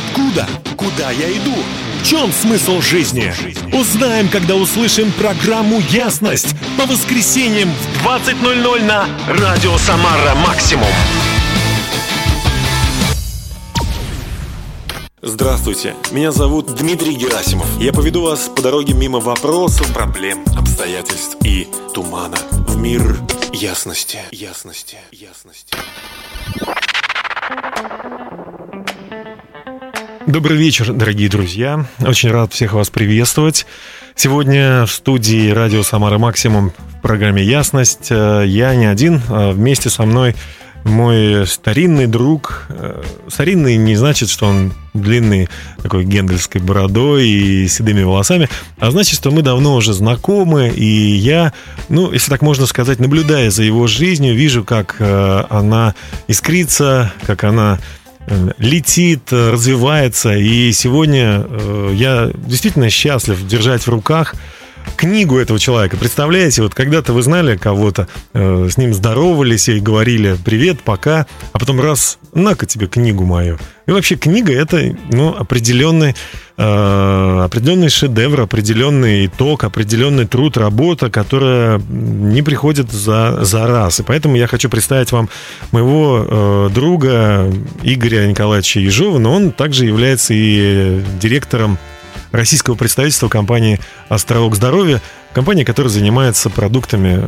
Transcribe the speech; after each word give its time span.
Откуда? 0.00 0.48
Куда 0.76 1.10
я 1.10 1.30
иду? 1.30 1.54
В 2.00 2.06
чем 2.06 2.32
смысл 2.32 2.80
жизни? 2.80 3.32
Узнаем, 3.72 4.28
когда 4.28 4.54
услышим 4.54 5.12
программу 5.12 5.80
«Ясность» 5.90 6.54
по 6.78 6.86
воскресеньям 6.86 7.70
в 7.70 8.06
20.00 8.06 8.84
на 8.84 9.06
Радио 9.28 9.76
Самара 9.76 10.34
Максимум. 10.36 10.88
Здравствуйте, 15.20 15.94
меня 16.12 16.32
зовут 16.32 16.74
Дмитрий 16.74 17.14
Герасимов. 17.14 17.68
Я 17.78 17.92
поведу 17.92 18.22
вас 18.22 18.48
по 18.48 18.62
дороге 18.62 18.94
мимо 18.94 19.20
вопросов, 19.20 19.92
проблем, 19.92 20.42
обстоятельств 20.56 21.36
и 21.44 21.68
тумана 21.92 22.38
в 22.50 22.78
мир 22.78 23.20
ясности, 23.52 24.20
ясности, 24.30 24.96
ясности. 25.12 25.76
Добрый 30.30 30.56
вечер, 30.56 30.92
дорогие 30.92 31.28
друзья. 31.28 31.86
Очень 31.98 32.30
рад 32.30 32.52
всех 32.52 32.74
вас 32.74 32.88
приветствовать. 32.88 33.66
Сегодня 34.14 34.86
в 34.86 34.92
студии 34.92 35.50
радио 35.50 35.82
«Самара 35.82 36.18
Максимум» 36.18 36.70
в 36.70 37.02
программе 37.02 37.42
«Ясность». 37.42 38.12
Э, 38.12 38.44
я 38.46 38.76
не 38.76 38.86
один, 38.86 39.20
а 39.28 39.50
вместе 39.50 39.90
со 39.90 40.04
мной 40.04 40.36
мой 40.84 41.44
старинный 41.48 42.06
друг. 42.06 42.66
Э, 42.68 43.02
старинный 43.26 43.76
не 43.76 43.96
значит, 43.96 44.28
что 44.28 44.46
он 44.46 44.72
длинный 44.94 45.48
такой 45.82 46.04
гендельской 46.04 46.60
бородой 46.60 47.28
и 47.28 47.66
седыми 47.66 48.04
волосами, 48.04 48.48
а 48.78 48.92
значит, 48.92 49.16
что 49.16 49.32
мы 49.32 49.42
давно 49.42 49.74
уже 49.74 49.92
знакомы, 49.92 50.68
и 50.68 50.84
я, 50.84 51.52
ну, 51.88 52.12
если 52.12 52.30
так 52.30 52.42
можно 52.42 52.66
сказать, 52.66 53.00
наблюдая 53.00 53.50
за 53.50 53.64
его 53.64 53.88
жизнью, 53.88 54.36
вижу, 54.36 54.62
как 54.62 54.94
э, 55.00 55.44
она 55.50 55.96
искрится, 56.28 57.12
как 57.26 57.42
она 57.42 57.80
летит, 58.58 59.32
развивается, 59.32 60.34
и 60.34 60.72
сегодня 60.72 61.44
я 61.92 62.30
действительно 62.34 62.90
счастлив 62.90 63.46
держать 63.46 63.82
в 63.82 63.88
руках 63.88 64.34
книгу 64.96 65.38
этого 65.38 65.58
человека. 65.58 65.96
Представляете, 65.96 66.62
вот 66.62 66.74
когда-то 66.74 67.12
вы 67.12 67.22
знали 67.22 67.56
кого-то, 67.56 68.08
э, 68.32 68.68
с 68.70 68.76
ним 68.76 68.94
здоровались 68.94 69.68
и 69.68 69.80
говорили 69.80 70.36
«привет, 70.44 70.82
пока», 70.82 71.26
а 71.52 71.58
потом 71.58 71.80
раз, 71.80 72.18
на-ка 72.34 72.66
тебе 72.66 72.86
книгу 72.86 73.24
мою. 73.24 73.58
И 73.86 73.92
вообще 73.92 74.14
книга 74.14 74.52
это 74.52 74.94
ну, 75.10 75.34
определенный, 75.36 76.14
э, 76.56 77.40
определенный 77.44 77.88
шедевр, 77.88 78.42
определенный 78.42 79.26
итог, 79.26 79.64
определенный 79.64 80.26
труд, 80.26 80.56
работа, 80.56 81.10
которая 81.10 81.80
не 81.88 82.42
приходит 82.42 82.92
за, 82.92 83.44
за 83.44 83.66
раз. 83.66 84.00
И 84.00 84.02
поэтому 84.04 84.36
я 84.36 84.46
хочу 84.46 84.68
представить 84.68 85.10
вам 85.12 85.28
моего 85.72 86.24
э, 86.24 86.70
друга 86.72 87.52
Игоря 87.82 88.26
Николаевича 88.28 88.80
Ежова, 88.80 89.18
но 89.18 89.34
он 89.34 89.50
также 89.50 89.86
является 89.86 90.34
и 90.34 91.02
директором 91.20 91.78
российского 92.32 92.74
представительства 92.74 93.28
компании 93.28 93.80
«Остролог 94.08 94.54
здоровья», 94.54 95.00
компания, 95.32 95.64
которая 95.64 95.90
занимается 95.90 96.50
продуктами, 96.50 97.22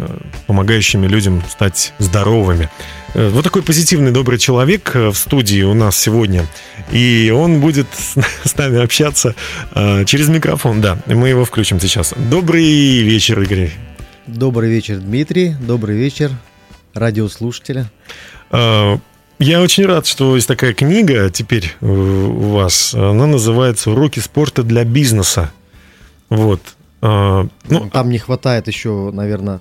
помогающими 0.47 1.07
людям 1.07 1.43
стать 1.49 1.93
здоровыми. 1.99 2.69
Э, 3.15 3.29
вот 3.29 3.45
такой 3.45 3.63
позитивный, 3.63 4.11
добрый 4.11 4.39
человек 4.39 4.93
э, 4.95 5.09
в 5.09 5.17
студии 5.17 5.63
у 5.63 5.75
нас 5.75 5.97
сегодня. 5.97 6.47
И 6.91 7.33
он 7.35 7.61
будет 7.61 7.87
с 8.45 8.57
нами 8.57 8.83
общаться 8.83 9.35
э, 9.75 10.05
через 10.05 10.29
микрофон. 10.29 10.81
Да, 10.81 10.99
мы 11.07 11.29
его 11.29 11.45
включим 11.45 11.81
сейчас. 11.81 12.15
Добрый 12.17 13.03
вечер, 13.03 13.41
Игорь. 13.41 13.71
Добрый 14.27 14.71
вечер, 14.71 14.99
Дмитрий. 14.99 15.55
Добрый 15.61 15.97
вечер, 15.97 16.31
радиослушателя. 16.95 17.91
Я 19.43 19.61
очень 19.61 19.87
рад, 19.87 20.07
что 20.07 20.37
есть 20.37 20.47
такая 20.47 20.73
книга 20.73 21.29
теперь 21.29 21.75
у 21.81 22.51
вас. 22.51 22.95
Она 22.95 23.27
называется 23.27 23.91
«Уроки 23.91 24.21
спорта 24.21 24.63
для 24.63 24.85
бизнеса». 24.85 25.51
Вот. 26.29 26.61
А, 27.01 27.49
ну, 27.69 27.91
Там 27.91 28.11
не 28.11 28.19
хватает 28.19 28.69
еще, 28.69 29.11
наверное, 29.13 29.61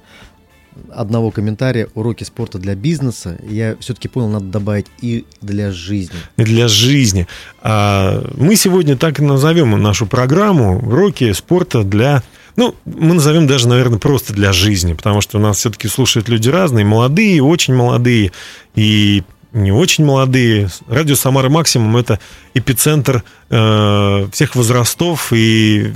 одного 0.94 1.32
комментария 1.32 1.88
«Уроки 1.96 2.24
спорта 2.24 2.60
для 2.60 2.76
бизнеса». 2.76 3.40
Я 3.50 3.76
все-таки 3.80 4.08
понял, 4.08 4.30
надо 4.30 4.46
добавить 4.46 4.86
«и 5.02 5.26
для 5.42 5.72
жизни». 5.72 6.20
И 6.38 6.44
для 6.44 6.68
жизни. 6.68 7.26
А 7.64 8.24
мы 8.36 8.56
сегодня 8.56 8.96
так 8.96 9.20
и 9.20 9.24
назовем 9.24 9.72
нашу 9.82 10.06
программу 10.06 10.78
«Уроки 10.78 11.32
спорта 11.34 11.84
для 11.84 12.22
ну, 12.58 12.76
мы 12.84 13.14
назовем 13.14 13.48
даже, 13.48 13.70
наверное, 13.70 13.98
просто 13.98 14.34
для 14.34 14.52
жизни, 14.52 14.94
потому 14.94 15.22
что 15.22 15.38
у 15.38 15.42
нас 15.42 15.58
все-таки 15.58 15.88
слушают 15.88 16.28
люди 16.28 16.50
разные, 16.50 16.84
молодые, 16.84 17.42
очень 17.42 17.74
молодые, 17.74 18.34
и 18.76 19.24
не 19.54 19.72
очень 19.72 20.06
молодые. 20.06 20.70
Радио 20.88 21.16
Самара 21.16 21.50
Максимум 21.50 21.98
это 21.98 22.20
эпицентр 22.54 23.24
э, 23.50 24.28
всех 24.32 24.56
возрастов 24.56 25.34
и 25.34 25.94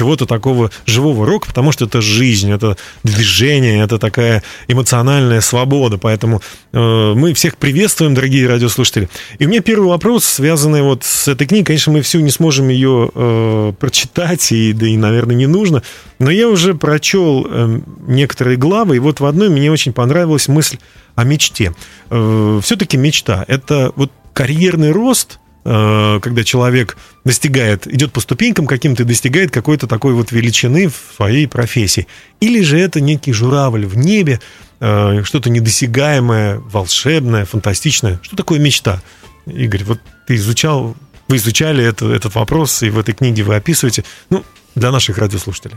чего-то 0.00 0.24
такого 0.24 0.70
живого 0.86 1.26
рока, 1.26 1.48
потому 1.48 1.72
что 1.72 1.84
это 1.84 2.00
жизнь, 2.00 2.50
это 2.50 2.78
движение, 3.04 3.84
это 3.84 3.98
такая 3.98 4.42
эмоциональная 4.66 5.42
свобода. 5.42 5.98
Поэтому 5.98 6.40
э, 6.72 7.12
мы 7.14 7.34
всех 7.34 7.58
приветствуем, 7.58 8.14
дорогие 8.14 8.48
радиослушатели. 8.48 9.10
И 9.38 9.44
у 9.44 9.48
меня 9.50 9.60
первый 9.60 9.88
вопрос, 9.88 10.24
связанный 10.24 10.80
вот 10.80 11.04
с 11.04 11.28
этой 11.28 11.46
книгой. 11.46 11.66
Конечно, 11.66 11.92
мы 11.92 12.00
всю 12.00 12.20
не 12.20 12.30
сможем 12.30 12.70
ее 12.70 13.10
э, 13.14 13.72
прочитать, 13.78 14.50
и, 14.52 14.72
да 14.72 14.86
и, 14.86 14.96
наверное, 14.96 15.36
не 15.36 15.46
нужно. 15.46 15.82
Но 16.18 16.30
я 16.30 16.48
уже 16.48 16.74
прочел 16.74 17.46
э, 17.46 17.80
некоторые 18.06 18.56
главы, 18.56 18.96
и 18.96 19.00
вот 19.00 19.20
в 19.20 19.26
одной 19.26 19.50
мне 19.50 19.70
очень 19.70 19.92
понравилась 19.92 20.48
мысль 20.48 20.78
о 21.14 21.24
мечте. 21.24 21.74
Э, 22.08 22.60
Все-таки 22.62 22.96
мечта– 22.96 23.44
это 23.48 23.92
вот 23.96 24.10
карьерный 24.32 24.92
рост, 24.92 25.40
когда 25.70 26.42
человек 26.42 26.96
достигает, 27.24 27.86
идет 27.86 28.12
по 28.12 28.20
ступенькам 28.20 28.66
каким-то 28.66 29.04
и 29.04 29.06
достигает 29.06 29.52
какой-то 29.52 29.86
такой 29.86 30.14
вот 30.14 30.32
величины 30.32 30.88
в 30.88 31.14
своей 31.14 31.46
профессии. 31.46 32.08
Или 32.40 32.62
же 32.62 32.76
это 32.76 33.00
некий 33.00 33.32
журавль 33.32 33.86
в 33.86 33.96
небе, 33.96 34.40
э, 34.80 35.22
что-то 35.22 35.48
недосягаемое, 35.48 36.58
волшебное, 36.58 37.44
фантастичное. 37.44 38.18
Что 38.22 38.34
такое 38.34 38.58
мечта? 38.58 39.00
Игорь, 39.46 39.84
вот 39.84 40.00
ты 40.26 40.34
изучал, 40.36 40.96
вы 41.28 41.36
изучали 41.36 41.84
это, 41.84 42.10
этот 42.10 42.34
вопрос, 42.34 42.82
и 42.82 42.90
в 42.90 42.98
этой 42.98 43.14
книге 43.14 43.44
вы 43.44 43.54
описываете, 43.54 44.04
ну, 44.28 44.44
для 44.74 44.90
наших 44.90 45.18
радиослушателей. 45.18 45.76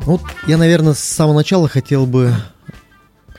Вот 0.00 0.22
я, 0.46 0.56
наверное, 0.56 0.94
с 0.94 1.00
самого 1.00 1.34
начала 1.36 1.68
хотел 1.68 2.06
бы 2.06 2.34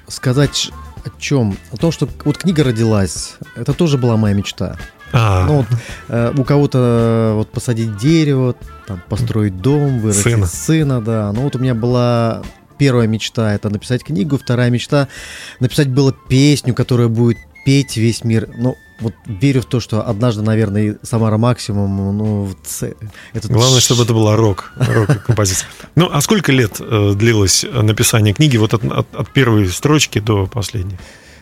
сказать 0.08 0.70
о 1.04 1.20
чем? 1.20 1.58
О 1.72 1.78
том, 1.78 1.92
что 1.92 2.08
вот 2.26 2.38
книга 2.38 2.64
родилась, 2.64 3.36
это 3.56 3.74
тоже 3.74 3.98
была 3.98 4.18
моя 4.18 4.36
мечта. 4.36 4.78
А. 5.14 5.46
Ну, 5.48 5.54
вот, 5.58 5.66
э, 6.10 6.34
у 6.38 6.44
кого-то 6.44 6.78
э, 6.78 7.34
вот 7.36 7.50
посадить 7.52 7.98
дерево, 7.98 8.56
там, 8.88 9.02
построить 9.08 9.62
дом, 9.62 10.00
вырастить 10.00 10.24
сына. 10.24 10.46
сына, 10.48 11.02
да. 11.02 11.32
Ну 11.32 11.42
вот 11.42 11.56
у 11.56 11.60
меня 11.60 11.76
была 11.76 12.44
первая 12.78 13.08
мечта 13.08 13.54
это 13.54 13.70
написать 13.70 14.04
книгу, 14.04 14.38
вторая 14.38 14.70
мечта 14.70 15.08
написать 15.60 15.90
было 15.90 16.14
песню, 16.14 16.74
которая 16.74 17.08
будет 17.08 17.38
петь 17.66 17.98
весь 17.98 18.24
мир. 18.24 18.50
Ну, 18.58 18.76
вот 19.00 19.14
верю 19.26 19.62
в 19.62 19.66
то, 19.66 19.80
что 19.80 20.08
однажды, 20.08 20.42
наверное, 20.42 20.84
и 20.84 20.96
Самара 21.04 21.38
Максимум, 21.38 22.18
ну, 22.18 22.50
этот... 23.34 23.52
Главное, 23.52 23.80
чтобы 23.80 24.04
это 24.04 24.14
была 24.14 24.36
рок, 24.36 24.72
рок-композиция. 24.78 25.68
Ну, 25.96 26.10
а 26.12 26.22
сколько 26.22 26.52
лет 26.52 26.78
э, 26.80 27.14
длилось 27.14 27.66
написание 27.72 28.34
книги, 28.34 28.58
вот 28.58 28.74
от, 28.74 28.84
от, 28.86 29.08
от 29.14 29.34
первой 29.34 29.68
строчки 29.68 30.20
до 30.20 30.48
последней? 30.48 30.98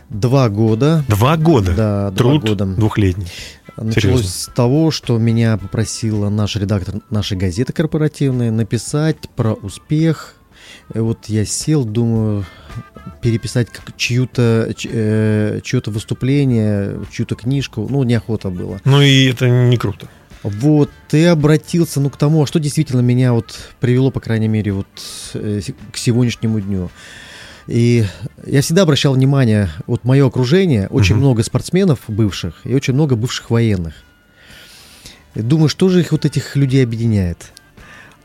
Два 0.09 0.49
года. 0.49 1.03
Два 1.07 1.38
года? 1.38 1.73
Да, 1.75 2.11
Труд 2.11 2.41
два 2.41 2.49
года. 2.51 2.66
двухлетний. 2.66 3.27
Началось 3.77 4.21
Серьезно. 4.21 4.27
с 4.29 4.51
того, 4.55 4.91
что 4.91 5.17
меня 5.17 5.57
попросила 5.57 6.29
наш 6.29 6.55
редактор 6.55 6.95
нашей 7.09 7.38
газеты 7.38 7.73
корпоративной 7.73 8.49
написать 8.51 9.17
про 9.35 9.53
успех. 9.53 10.35
И 10.93 10.99
вот 10.99 11.25
я 11.25 11.45
сел, 11.45 11.83
думаю, 11.83 12.45
переписать 13.21 13.67
чью-то 13.97 14.73
э, 14.85 15.59
чье-то 15.63 15.91
выступление, 15.91 16.99
чью-то 17.11 17.35
книжку, 17.35 17.87
ну, 17.89 18.03
неохота 18.03 18.49
было. 18.49 18.79
Ну 18.85 19.01
и 19.01 19.25
это 19.25 19.49
не 19.49 19.77
круто. 19.77 20.07
Вот, 20.43 20.91
ты 21.09 21.25
обратился, 21.25 21.99
ну, 21.99 22.09
к 22.11 22.17
тому, 22.17 22.43
а 22.43 22.47
что 22.47 22.59
действительно 22.59 23.02
меня 23.02 23.34
вот 23.34 23.57
привело, 23.79 24.11
по 24.11 24.19
крайней 24.19 24.47
мере, 24.47 24.73
вот 24.73 24.87
э, 25.34 25.61
к 25.91 25.97
сегодняшнему 25.97 26.61
дню. 26.61 26.91
И 27.67 28.06
я 28.46 28.62
всегда 28.62 28.84
обращал 28.84 29.14
внимание, 29.14 29.70
вот 29.88 30.03
мое 30.03 30.28
окружение, 30.28 30.88
очень 30.90 31.16
угу. 31.16 31.22
много 31.22 31.44
спортсменов 31.44 32.00
бывших 32.08 32.62
и 32.64 32.76
очень 32.76 32.94
много 32.94 33.16
бывших 33.16 33.50
военных. 33.50 33.96
И 35.34 35.41
думаю, 35.41 35.70
что 35.70 35.90
же 35.90 36.00
их 36.00 36.12
вот 36.12 36.26
этих 36.26 36.56
людей 36.56 36.84
объединяет? 36.84 37.52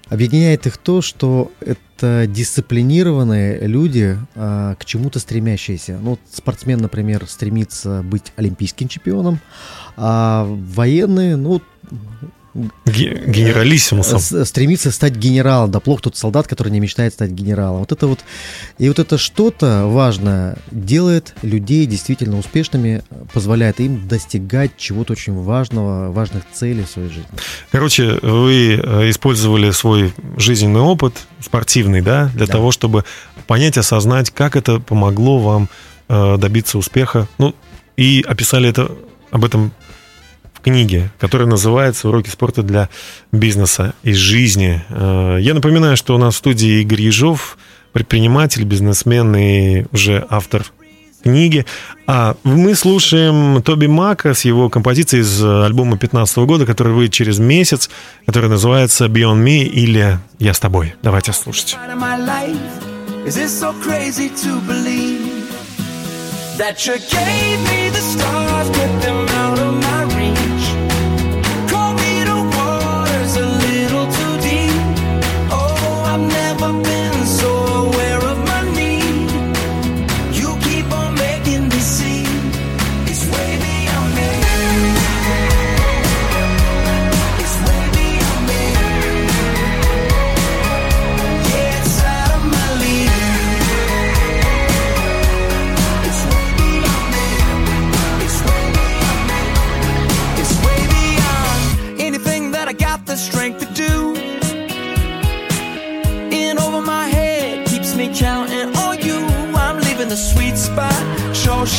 Объединяет 0.08 0.66
их 0.66 0.76
то, 0.76 1.02
что 1.02 1.52
это 1.60 2.26
дисциплинированные 2.26 3.60
люди, 3.66 4.18
а, 4.34 4.74
к 4.74 4.84
чему-то 4.84 5.20
стремящиеся. 5.20 5.98
Ну, 6.02 6.10
вот 6.10 6.20
спортсмен, 6.32 6.80
например, 6.80 7.26
стремится 7.28 8.02
быть 8.02 8.32
олимпийским 8.36 8.88
чемпионом, 8.88 9.40
а 9.96 10.44
военные, 10.44 11.36
ну, 11.36 11.62
генералиссимусом. 12.54 14.44
Стремится 14.44 14.90
стать 14.90 15.14
генералом. 15.14 15.70
Да 15.70 15.80
плохо 15.80 16.04
тот 16.04 16.16
солдат, 16.16 16.46
который 16.46 16.70
не 16.70 16.80
мечтает 16.80 17.12
стать 17.14 17.30
генералом. 17.30 17.80
Вот 17.80 17.92
это 17.92 18.06
вот, 18.06 18.20
и 18.78 18.88
вот 18.88 18.98
это 18.98 19.18
что-то 19.18 19.86
важное 19.86 20.56
делает 20.70 21.34
людей 21.42 21.86
действительно 21.86 22.38
успешными, 22.38 23.02
позволяет 23.32 23.80
им 23.80 24.08
достигать 24.08 24.72
чего-то 24.76 25.12
очень 25.12 25.34
важного, 25.34 26.10
важных 26.10 26.44
целей 26.52 26.84
в 26.84 26.88
своей 26.88 27.08
жизни. 27.08 27.30
Короче, 27.70 28.18
вы 28.22 28.80
э, 28.82 29.10
использовали 29.10 29.70
свой 29.70 30.12
жизненный 30.36 30.80
опыт, 30.80 31.14
спортивный, 31.40 32.00
да, 32.00 32.30
для 32.34 32.46
да. 32.46 32.52
того, 32.52 32.72
чтобы 32.72 33.04
понять, 33.46 33.78
осознать, 33.78 34.30
как 34.30 34.56
это 34.56 34.80
помогло 34.80 35.38
вам 35.38 35.68
э, 36.08 36.36
добиться 36.38 36.78
успеха. 36.78 37.28
Ну, 37.38 37.54
и 37.96 38.24
описали 38.26 38.68
это 38.68 38.90
об 39.30 39.44
этом 39.44 39.72
книге, 40.62 41.10
которая 41.18 41.48
называется 41.48 42.08
«Уроки 42.08 42.28
спорта 42.28 42.62
для 42.62 42.88
бизнеса 43.32 43.94
и 44.02 44.12
жизни». 44.12 44.82
Э, 44.88 45.38
я 45.40 45.54
напоминаю, 45.54 45.96
что 45.96 46.14
у 46.14 46.18
нас 46.18 46.34
в 46.34 46.38
студии 46.38 46.82
Игорь 46.82 47.02
Ежов, 47.02 47.58
предприниматель, 47.92 48.64
бизнесмен 48.64 49.34
и 49.36 49.86
уже 49.92 50.26
автор 50.30 50.64
книги. 51.22 51.66
А 52.06 52.36
мы 52.44 52.74
слушаем 52.74 53.62
Тоби 53.62 53.86
Мака 53.86 54.34
с 54.34 54.44
его 54.44 54.68
композицией 54.68 55.22
из 55.22 55.42
альбома 55.42 55.98
15 55.98 56.38
года, 56.38 56.66
который 56.66 56.92
выйдет 56.92 57.14
через 57.14 57.38
месяц, 57.38 57.90
который 58.26 58.48
называется 58.48 59.06
Beyond 59.06 59.44
Me 59.44 59.62
или 59.64 60.18
Я 60.38 60.54
с 60.54 60.60
тобой. 60.60 60.94
Давайте 61.02 61.32
слушать. 61.32 61.76
That 66.58 66.84
you 66.84 66.98
gave 66.98 67.58
me 67.70 67.88
the 67.88 68.02
stars, 68.02 68.68
put 68.68 69.09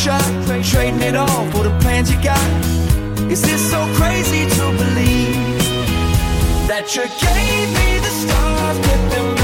shot, 0.01 0.23
trading 0.63 1.01
it 1.01 1.15
all 1.15 1.45
for 1.51 1.63
the 1.63 1.77
plans 1.79 2.11
you 2.11 2.21
got. 2.23 2.39
Is 3.31 3.41
this 3.41 3.61
so 3.69 3.79
crazy 3.95 4.43
to 4.57 4.65
believe 4.81 5.61
that 6.67 6.95
you 6.95 7.03
gave 7.03 7.67
me 7.77 7.99
the 7.99 8.13
stars, 8.21 8.77
put 8.79 9.01
them 9.11 9.40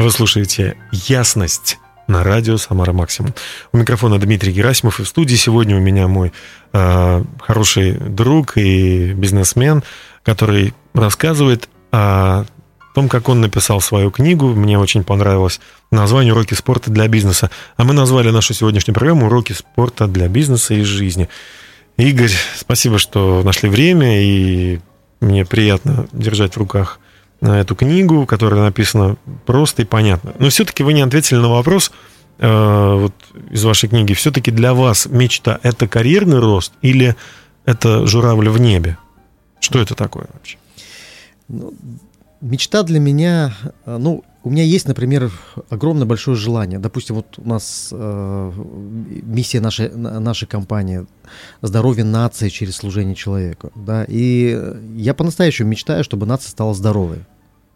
Вы 0.00 0.10
слушаете 0.10 0.78
«Ясность» 0.92 1.78
на 2.08 2.24
радио 2.24 2.56
«Самара 2.56 2.94
Максимум». 2.94 3.34
У 3.70 3.76
микрофона 3.76 4.18
Дмитрий 4.18 4.50
Герасимов, 4.50 4.98
и 4.98 5.02
в 5.02 5.08
студии 5.08 5.34
сегодня 5.34 5.76
у 5.76 5.78
меня 5.78 6.08
мой 6.08 6.32
э, 6.72 7.24
хороший 7.38 7.92
друг 7.92 8.56
и 8.56 9.12
бизнесмен, 9.12 9.82
который 10.22 10.72
рассказывает 10.94 11.68
о 11.92 12.46
том, 12.94 13.10
как 13.10 13.28
он 13.28 13.42
написал 13.42 13.82
свою 13.82 14.10
книгу. 14.10 14.48
Мне 14.48 14.78
очень 14.78 15.04
понравилось 15.04 15.60
название 15.90 16.32
«Уроки 16.32 16.54
спорта 16.54 16.90
для 16.90 17.06
бизнеса». 17.06 17.50
А 17.76 17.84
мы 17.84 17.92
назвали 17.92 18.30
нашу 18.30 18.54
сегодняшнюю 18.54 18.94
программу 18.94 19.26
«Уроки 19.26 19.52
спорта 19.52 20.06
для 20.06 20.28
бизнеса 20.28 20.72
и 20.72 20.82
жизни». 20.82 21.28
Игорь, 21.98 22.32
спасибо, 22.56 22.96
что 22.96 23.42
нашли 23.42 23.68
время, 23.68 24.22
и 24.22 24.80
мне 25.20 25.44
приятно 25.44 26.08
держать 26.12 26.54
в 26.54 26.56
руках 26.56 27.00
на 27.40 27.60
эту 27.60 27.74
книгу, 27.74 28.26
которая 28.26 28.62
написана 28.62 29.16
просто 29.46 29.82
и 29.82 29.84
понятно. 29.84 30.34
Но 30.38 30.48
все-таки 30.50 30.82
вы 30.82 30.92
не 30.92 31.00
ответили 31.00 31.38
на 31.38 31.48
вопрос 31.48 31.90
э, 32.38 32.94
вот 32.94 33.14
из 33.50 33.64
вашей 33.64 33.88
книги. 33.88 34.12
Все-таки 34.12 34.50
для 34.50 34.74
вас 34.74 35.06
мечта– 35.06 35.58
это 35.62 35.88
карьерный 35.88 36.38
рост 36.38 36.72
или 36.82 37.16
это 37.64 38.06
журавль 38.06 38.48
в 38.48 38.60
небе? 38.60 38.98
Что 39.60 39.78
это 39.78 39.94
такое 39.94 40.26
вообще? 40.32 40.58
Ну, 41.48 41.72
мечта 42.40 42.82
для 42.82 43.00
меня, 43.00 43.54
э, 43.86 43.96
ну, 43.98 44.24
у 44.42 44.50
меня 44.50 44.62
есть, 44.62 44.88
например, 44.88 45.30
огромное 45.68 46.06
большое 46.06 46.36
желание. 46.36 46.78
Допустим, 46.78 47.16
вот 47.16 47.38
у 47.38 47.46
нас 47.46 47.90
э, 47.92 48.52
миссия 49.22 49.60
нашей, 49.60 49.90
нашей 49.94 50.48
компании 50.48 51.06
здоровье 51.60 52.04
нации 52.04 52.48
через 52.48 52.76
служение 52.76 53.14
человеку. 53.14 53.70
Да? 53.74 54.04
И 54.08 54.58
я 54.96 55.12
по-настоящему 55.12 55.68
мечтаю, 55.68 56.04
чтобы 56.04 56.26
нация 56.26 56.50
стала 56.50 56.74
здоровой. 56.74 57.18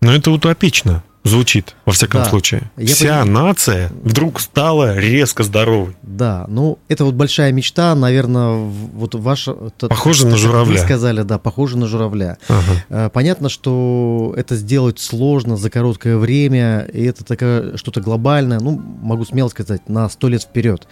Но 0.00 0.12
это 0.14 0.30
утопично. 0.30 1.04
Звучит, 1.24 1.74
во 1.86 1.92
всяком 1.92 2.22
да. 2.22 2.28
случае. 2.28 2.70
Я 2.76 2.86
Вся 2.94 3.20
понимаю. 3.22 3.46
нация 3.46 3.92
вдруг 4.02 4.40
стала 4.40 4.98
резко 4.98 5.42
здоровой. 5.42 5.96
Да, 6.02 6.44
ну, 6.48 6.78
это 6.88 7.06
вот 7.06 7.14
большая 7.14 7.50
мечта, 7.50 7.94
наверное, 7.94 8.70
вот 8.94 9.14
ваша... 9.14 9.54
Похоже 9.78 10.26
на 10.26 10.36
журавля. 10.36 10.72
Вы 10.72 10.78
сказали, 10.78 11.22
да, 11.22 11.38
похоже 11.38 11.78
на 11.78 11.86
журавля. 11.86 12.36
Ага. 12.48 13.10
Понятно, 13.10 13.48
что 13.48 14.34
это 14.36 14.54
сделать 14.54 15.00
сложно 15.00 15.56
за 15.56 15.70
короткое 15.70 16.18
время, 16.18 16.86
и 16.92 17.04
это 17.04 17.24
такое 17.24 17.76
что-то 17.78 18.00
глобальное, 18.02 18.60
ну, 18.60 18.80
могу 19.02 19.24
смело 19.24 19.48
сказать, 19.48 19.88
на 19.88 20.08
сто 20.10 20.28
лет 20.28 20.42
вперед. 20.42 20.86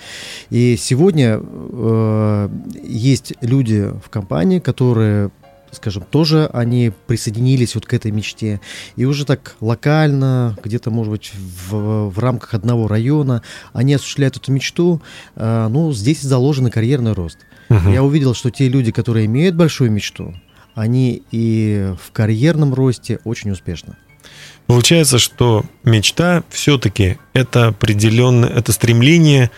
И 0.49 0.77
сегодня 0.79 1.41
э, 1.43 2.49
есть 2.83 3.35
люди 3.43 3.91
в 4.05 4.09
компании, 4.09 4.61
которые 4.61 5.31
скажем, 5.73 6.05
тоже 6.09 6.49
они 6.53 6.93
присоединились 7.07 7.75
вот 7.75 7.87
к 7.87 7.95
этой 7.95 8.11
мечте. 8.11 8.61
И 8.97 9.05
уже 9.05 9.25
так 9.25 9.57
локально, 9.61 10.57
где-то, 10.63 10.91
может 10.91 11.11
быть, 11.11 11.33
в, 11.35 12.11
в 12.11 12.19
рамках 12.19 12.55
одного 12.55 12.87
района, 12.87 13.43
они 13.73 13.95
осуществляют 13.95 14.37
эту 14.37 14.53
мечту. 14.53 15.03
Э, 15.35 15.69
ну, 15.69 15.93
здесь 15.93 16.21
заложен 16.21 16.71
карьерный 16.71 17.13
рост. 17.13 17.39
Угу. 17.71 17.91
Я 17.91 18.03
увидел, 18.03 18.35
что 18.35 18.51
те 18.51 18.69
люди, 18.69 18.93
которые 18.93 19.27
имеют 19.27 19.57
большую 19.57 19.91
мечту, 19.91 20.35
они 20.75 21.23
и 21.31 21.93
в 22.03 22.13
карьерном 22.13 22.75
росте 22.75 23.19
очень 23.25 23.51
успешны. 23.51 23.97
Получается, 24.67 25.19
что 25.19 25.65
мечта 25.85 26.45
все-таки 26.49 27.19
это 27.33 27.69
определенное, 27.69 28.49
это 28.49 28.73
стремление 28.73 29.51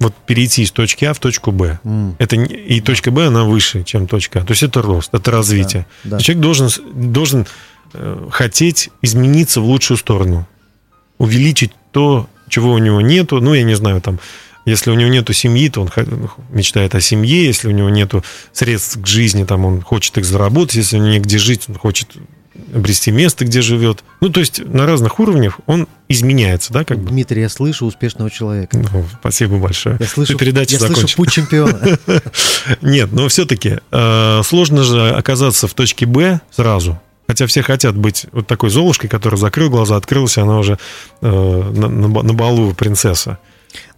вот 0.00 0.14
перейти 0.26 0.62
из 0.62 0.70
точки 0.70 1.04
А 1.04 1.14
в 1.14 1.18
точку 1.18 1.52
Б. 1.52 1.78
Mm. 1.84 2.14
Это 2.18 2.36
не, 2.36 2.46
и 2.46 2.80
точка 2.80 3.10
Б 3.10 3.26
она 3.26 3.44
выше, 3.44 3.84
чем 3.84 4.06
точка 4.06 4.40
А. 4.40 4.44
То 4.44 4.52
есть 4.52 4.62
это 4.62 4.82
рост, 4.82 5.10
это 5.12 5.30
развитие. 5.30 5.86
Да, 6.04 6.16
да. 6.16 6.22
Человек 6.22 6.42
должен 6.42 6.68
должен 6.94 7.46
э, 7.92 8.28
хотеть 8.30 8.90
измениться 9.02 9.60
в 9.60 9.64
лучшую 9.64 9.96
сторону, 9.96 10.46
увеличить 11.18 11.72
то, 11.92 12.28
чего 12.48 12.72
у 12.72 12.78
него 12.78 13.00
нету. 13.00 13.40
Ну 13.40 13.54
я 13.54 13.62
не 13.62 13.74
знаю 13.74 14.00
там. 14.00 14.18
Если 14.66 14.90
у 14.90 14.94
него 14.94 15.10
нету 15.10 15.34
семьи, 15.34 15.68
то 15.68 15.82
он 15.82 15.90
мечтает 16.50 16.94
о 16.94 17.00
семье. 17.00 17.44
Если 17.44 17.68
у 17.68 17.70
него 17.70 17.90
нету 17.90 18.24
средств 18.52 18.98
к 19.00 19.06
жизни, 19.06 19.44
там 19.44 19.66
он 19.66 19.82
хочет 19.82 20.16
их 20.16 20.24
заработать. 20.24 20.76
Если 20.76 20.96
у 20.96 21.00
него 21.00 21.12
негде 21.12 21.36
жить, 21.36 21.64
он 21.68 21.74
хочет 21.74 22.08
обрести 22.74 23.10
место, 23.10 23.44
где 23.44 23.62
живет. 23.62 24.04
Ну, 24.20 24.28
то 24.28 24.40
есть 24.40 24.64
на 24.64 24.86
разных 24.86 25.18
уровнях 25.20 25.60
он 25.66 25.88
изменяется, 26.08 26.72
да, 26.72 26.84
как 26.84 26.98
бы? 26.98 27.10
Дмитрий, 27.10 27.42
я 27.42 27.48
слышу 27.48 27.86
успешного 27.86 28.30
человека. 28.30 28.78
Ну, 28.78 29.04
спасибо 29.20 29.58
большое. 29.58 29.96
Я 30.00 30.06
слышу, 30.06 30.36
Передача 30.36 30.74
я 30.74 30.80
слышу 30.80 31.16
путь 31.16 31.30
чемпиона. 31.30 31.98
Нет, 32.82 33.12
но 33.12 33.28
все-таки 33.28 33.78
э, 33.90 34.42
сложно 34.44 34.82
же 34.82 35.10
оказаться 35.10 35.66
в 35.68 35.74
точке 35.74 36.06
Б 36.06 36.40
сразу. 36.50 37.00
Хотя 37.26 37.46
все 37.46 37.62
хотят 37.62 37.96
быть 37.96 38.26
вот 38.32 38.46
такой 38.46 38.70
Золушкой, 38.70 39.08
которая 39.08 39.38
закрыл 39.38 39.70
глаза, 39.70 39.96
открылась, 39.96 40.36
и 40.36 40.40
она 40.40 40.58
уже 40.58 40.78
э, 41.22 41.26
на, 41.26 41.88
на, 41.88 42.08
на 42.08 42.34
балу 42.34 42.74
принцесса. 42.74 43.38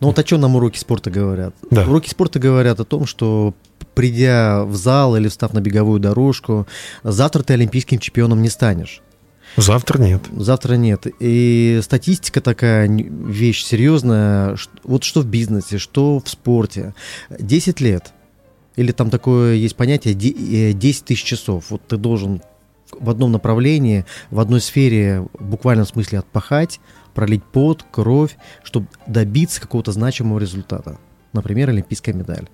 Ну 0.01 0.09
вот 0.09 0.19
о 0.19 0.25
чем 0.25 0.41
нам 0.41 0.57
уроки 0.57 0.79
спорта 0.79 1.11
говорят? 1.11 1.55
Да. 1.71 1.83
Уроки 1.83 2.09
спорта 2.09 2.39
говорят 2.39 2.81
о 2.81 2.85
том, 2.85 3.07
что 3.07 3.55
придя 3.97 4.65
в 4.65 4.77
зал 4.77 5.17
или 5.17 5.27
встав 5.29 5.55
на 5.55 5.61
беговую 5.61 5.99
дорожку, 5.99 6.67
завтра 7.03 7.43
ты 7.43 7.55
олимпийским 7.55 7.99
чемпионом 7.99 8.43
не 8.43 8.51
станешь. 8.51 9.03
Завтра 9.57 9.99
нет. 9.99 10.21
Завтра 10.37 10.75
нет. 10.75 11.07
И 11.19 11.81
статистика 11.83 12.43
такая 12.43 12.89
вещь 12.89 13.65
серьезная. 13.65 14.57
Вот 14.85 15.03
что 15.03 15.23
в 15.23 15.27
бизнесе, 15.27 15.79
что 15.79 16.21
в 16.21 16.29
спорте. 16.29 16.95
10 17.31 17.81
лет. 17.81 18.13
Или 18.77 18.93
там 18.93 19.09
такое 19.09 19.55
есть 19.55 19.77
понятие 19.77 20.13
10 20.13 21.03
э, 21.03 21.05
тысяч 21.07 21.25
часов. 21.25 21.71
Вот 21.71 21.81
ты 21.89 21.97
должен 21.97 22.43
в 22.93 23.09
одном 23.09 23.33
направлении, 23.33 24.05
в 24.31 24.41
одной 24.41 24.61
сфере 24.61 25.27
в 25.33 25.43
буквальном 25.43 25.87
смысле 25.87 26.19
отпахать, 26.19 26.81
пролить 27.15 27.43
пот, 27.43 27.83
кровь, 27.91 28.37
чтобы 28.63 28.89
добиться 29.07 29.59
какого-то 29.63 29.93
значимого 29.93 30.39
результата. 30.39 30.99
Например, 31.33 31.71
олимпийская 31.71 32.15
медаль. 32.15 32.47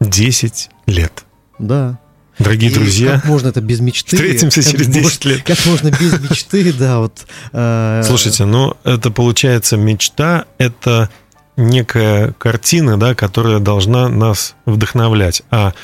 10 0.00 0.70
лет. 0.86 1.24
Да. 1.58 1.98
Дорогие 2.38 2.70
и 2.70 2.74
друзья, 2.74 3.16
как 3.16 3.26
можно 3.26 3.48
это 3.48 3.60
без 3.60 3.80
мечты? 3.80 4.16
Встретимся 4.16 4.62
через 4.62 4.86
10 4.86 5.02
может, 5.02 5.24
лет. 5.26 5.42
Как 5.42 5.58
можно 5.66 5.90
без 5.90 6.18
мечты, 6.20 6.72
да, 6.72 7.00
вот. 7.00 7.26
Э... 7.52 8.02
Слушайте, 8.04 8.46
ну 8.46 8.76
это 8.82 9.10
получается 9.10 9.76
мечта, 9.76 10.46
это 10.56 11.10
некая 11.58 12.32
картина, 12.38 12.98
да, 12.98 13.14
которая 13.14 13.58
должна 13.58 14.08
нас 14.08 14.54
вдохновлять, 14.64 15.42
а 15.50 15.74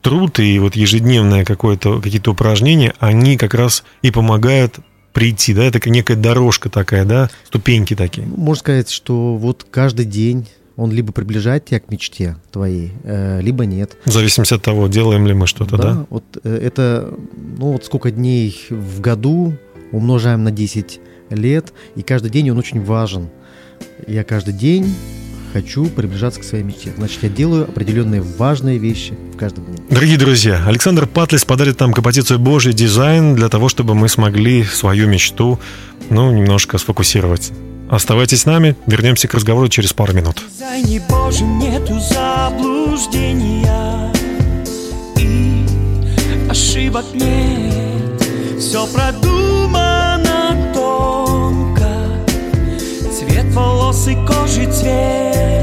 труд 0.00 0.38
и 0.38 0.58
вот 0.58 0.76
ежедневное 0.76 1.44
какое-то 1.44 2.00
какие-то 2.00 2.32
упражнения, 2.32 2.94
они 2.98 3.36
как 3.36 3.52
раз 3.52 3.84
и 4.00 4.10
помогают 4.10 4.78
прийти, 5.12 5.52
да, 5.52 5.64
это 5.64 5.90
некая 5.90 6.16
дорожка 6.16 6.70
такая, 6.70 7.04
да, 7.04 7.28
ступеньки 7.46 7.94
такие. 7.94 8.26
Можно 8.26 8.60
сказать, 8.60 8.90
что 8.90 9.36
вот 9.36 9.66
каждый 9.70 10.06
день 10.06 10.48
он 10.78 10.92
либо 10.92 11.12
приближает 11.12 11.64
тебя 11.64 11.80
к 11.80 11.90
мечте 11.90 12.36
твоей, 12.52 12.92
э, 13.02 13.40
либо 13.42 13.66
нет. 13.66 13.96
В 14.04 14.12
зависимости 14.12 14.54
от 14.54 14.62
того, 14.62 14.86
делаем 14.86 15.26
ли 15.26 15.34
мы 15.34 15.48
что-то, 15.48 15.76
да? 15.76 15.82
да? 15.82 16.06
Вот 16.08 16.24
э, 16.44 16.56
это, 16.56 17.12
ну 17.58 17.72
вот 17.72 17.84
сколько 17.84 18.12
дней 18.12 18.56
в 18.70 19.00
году 19.00 19.54
умножаем 19.90 20.44
на 20.44 20.52
10 20.52 21.00
лет, 21.30 21.72
и 21.96 22.02
каждый 22.02 22.30
день 22.30 22.50
он 22.50 22.58
очень 22.58 22.80
важен. 22.82 23.28
Я 24.06 24.22
каждый 24.22 24.54
день 24.54 24.94
хочу 25.52 25.86
приближаться 25.86 26.38
к 26.38 26.44
своей 26.44 26.62
мечте. 26.62 26.92
Значит, 26.96 27.24
я 27.24 27.28
делаю 27.28 27.64
определенные 27.64 28.22
важные 28.22 28.78
вещи 28.78 29.14
в 29.34 29.36
каждом 29.36 29.64
дне. 29.64 29.78
Дорогие 29.90 30.16
друзья, 30.16 30.64
Александр 30.64 31.08
Патлис 31.08 31.44
подарит 31.44 31.80
нам 31.80 31.92
композицию 31.92 32.38
«Божий 32.38 32.72
дизайн» 32.72 33.34
для 33.34 33.48
того, 33.48 33.68
чтобы 33.68 33.96
мы 33.96 34.08
смогли 34.08 34.62
свою 34.62 35.08
мечту, 35.08 35.58
ну, 36.08 36.30
немножко 36.30 36.78
сфокусировать. 36.78 37.50
Оставайтесь 37.90 38.42
с 38.42 38.46
нами, 38.46 38.76
вернемся 38.86 39.28
к 39.28 39.34
разговору 39.34 39.68
через 39.68 39.92
пару 39.92 40.12
минут. 40.12 40.42
Ошибок 46.50 47.04
нет. 47.14 48.22
Все 48.58 48.86
продумано 48.86 50.72
тонко, 50.74 51.90
цвет 53.10 53.46
волос 53.54 54.08
и 54.08 54.14
кожи 54.26 54.70
цвет. 54.72 55.57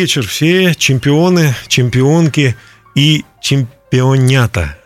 Вечер 0.00 0.26
все 0.26 0.74
чемпионы, 0.74 1.54
чемпионки 1.68 2.56
и 2.94 3.22
чемпионята. 3.42 4.78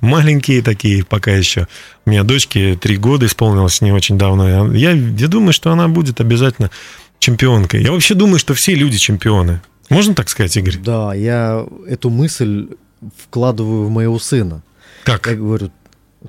Маленькие 0.00 0.60
такие 0.60 1.02
пока 1.02 1.30
еще. 1.30 1.66
У 2.04 2.10
меня 2.10 2.24
дочке 2.24 2.76
три 2.76 2.98
года 2.98 3.24
исполнилось 3.24 3.80
не 3.80 3.90
очень 3.90 4.18
давно. 4.18 4.70
Я, 4.74 4.90
я 4.92 5.28
думаю, 5.28 5.54
что 5.54 5.72
она 5.72 5.88
будет 5.88 6.20
обязательно 6.20 6.70
чемпионкой. 7.18 7.82
Я 7.82 7.92
вообще 7.92 8.14
думаю, 8.14 8.38
что 8.38 8.52
все 8.52 8.74
люди 8.74 8.98
чемпионы. 8.98 9.62
Можно 9.88 10.14
так 10.14 10.28
сказать, 10.28 10.54
Игорь? 10.58 10.76
Да, 10.76 11.14
я 11.14 11.66
эту 11.88 12.10
мысль 12.10 12.68
вкладываю 13.16 13.86
в 13.86 13.90
моего 13.90 14.18
сына. 14.18 14.62
Как? 15.04 15.26
Я 15.26 15.36
говорю, 15.36 15.70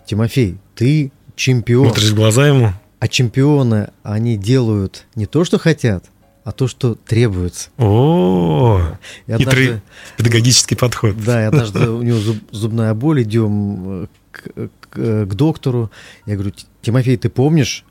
Тимофей, 0.06 0.58
ты 0.74 1.12
чемпион. 1.36 1.88
Смотришь 1.88 2.12
в 2.12 2.16
глаза 2.16 2.48
ему? 2.48 2.74
А 3.02 3.10
чемпионы, 3.10 3.90
они 4.04 4.38
делают 4.38 5.06
не 5.16 5.26
то, 5.26 5.44
что 5.44 5.60
хотят, 5.60 6.06
а 6.44 6.52
то, 6.52 6.68
что 6.68 6.96
требуется. 6.96 7.70
О, 7.78 8.82
И 9.28 9.32
хитрый 9.38 9.66
однажды- 9.68 9.82
педагогический 10.18 10.76
подход. 10.76 11.16
Да, 11.24 11.42
и 11.44 11.46
однажды 11.46 11.90
у 11.90 12.02
него 12.02 12.18
зуб- 12.20 12.44
зубная 12.52 12.94
боль, 12.94 13.24
идем 13.24 14.04
э, 14.04 14.08
к, 14.32 14.70
к- 14.90 15.26
к 15.28 15.34
доктору. 15.36 15.92
Я 16.26 16.34
говорю, 16.36 16.52
«Ти- 16.52 16.66
Тимофей, 16.82 17.18
ты 17.18 17.30
помнишь? 17.30 17.86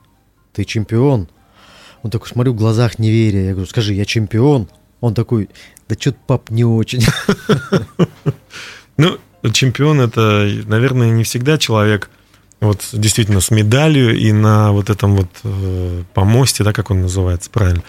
Ты 0.52 0.64
чемпион. 0.64 1.28
Он 2.02 2.10
такой, 2.10 2.28
смотрю, 2.28 2.52
в 2.54 2.56
глазах 2.56 2.98
не 2.98 3.10
веря. 3.10 3.44
Я 3.44 3.50
говорю, 3.52 3.68
скажи, 3.68 3.94
я 3.94 4.04
чемпион? 4.04 4.68
Он 5.00 5.14
такой, 5.14 5.48
да 5.88 5.94
что-то, 5.98 6.18
пап, 6.26 6.50
не 6.50 6.64
очень. 6.64 7.04
Ну, 8.96 9.18
чемпион 9.52 10.00
это, 10.00 10.46
наверное, 10.66 11.10
не 11.10 11.24
всегда 11.24 11.56
человек 11.56 12.10
вот 12.60 12.86
действительно 12.92 13.40
с 13.40 13.50
медалью 13.50 14.14
и 14.14 14.32
на 14.32 14.72
вот 14.72 14.90
этом 14.90 15.16
вот 15.16 15.28
э, 15.44 16.02
помосте, 16.12 16.62
да, 16.64 16.74
как 16.74 16.90
он 16.90 17.00
называется, 17.02 17.48
правильно. 17.50 17.82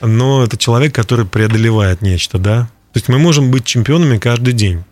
Но 0.00 0.44
это 0.44 0.56
человек, 0.56 0.94
который 0.94 1.26
преодолевает 1.26 2.02
нечто, 2.02 2.38
да. 2.38 2.70
То 2.92 2.98
есть 2.98 3.08
мы 3.08 3.18
можем 3.18 3.50
быть 3.50 3.64
чемпионами 3.64 4.18
каждый 4.18 4.52
день. 4.54 4.84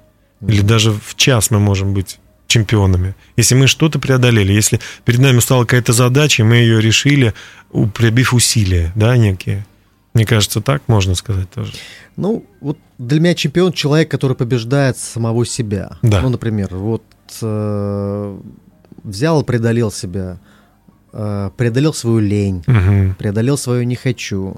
Или 0.46 0.60
даже 0.60 0.92
в 0.92 1.14
час 1.16 1.50
мы 1.50 1.58
можем 1.58 1.94
быть 1.94 2.18
чемпионами. 2.46 3.14
Если 3.36 3.54
мы 3.54 3.66
что-то 3.66 3.98
преодолели, 3.98 4.52
если 4.52 4.80
перед 5.04 5.20
нами 5.20 5.40
стала 5.40 5.64
какая-то 5.64 5.92
задача, 5.92 6.42
и 6.42 6.46
мы 6.46 6.56
ее 6.56 6.80
решили, 6.80 7.34
прибив 7.94 8.34
усилия, 8.34 8.92
да, 8.94 9.16
некие. 9.16 9.66
Мне 10.14 10.24
кажется, 10.24 10.60
так 10.60 10.82
можно 10.86 11.14
сказать 11.14 11.50
тоже. 11.50 11.72
Ну, 12.16 12.46
вот 12.60 12.78
для 12.98 13.20
меня 13.20 13.34
чемпион 13.34 13.72
человек, 13.72 14.10
который 14.10 14.36
побеждает 14.36 14.96
самого 14.96 15.44
себя. 15.44 15.98
Да. 16.02 16.22
Ну, 16.22 16.30
например, 16.30 16.74
вот 16.74 17.02
э, 17.42 18.38
взял 19.02 19.42
и 19.42 19.44
преодолел 19.44 19.90
себя, 19.90 20.38
преодолел 21.12 21.94
свою 21.94 22.18
лень, 22.18 22.62
Мгм. 22.66 23.14
преодолел 23.18 23.56
свое 23.58 23.84
не 23.86 23.96
хочу. 23.96 24.56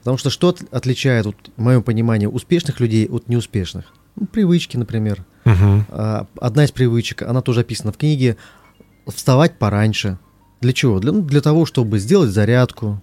Потому 0.00 0.16
что 0.18 0.30
что 0.30 0.48
от- 0.50 0.62
отличает, 0.72 1.26
вот, 1.26 1.36
в 1.56 1.60
моем 1.60 1.82
понимании, 1.82 2.26
успешных 2.26 2.80
людей 2.80 3.06
от 3.08 3.28
неуспешных? 3.28 3.92
Ну, 4.16 4.26
привычки, 4.26 4.76
например. 4.76 5.24
А, 5.44 6.26
Одна 6.40 6.64
из 6.64 6.70
привычек, 6.70 7.22
она 7.22 7.40
тоже 7.40 7.60
описана 7.60 7.92
в 7.92 7.96
книге, 7.96 8.36
вставать 9.06 9.58
пораньше. 9.58 10.18
Для 10.60 10.72
чего? 10.72 10.98
Для, 10.98 11.12
ну, 11.12 11.22
для 11.22 11.40
того, 11.40 11.66
чтобы 11.66 11.98
сделать 11.98 12.30
зарядку, 12.30 13.02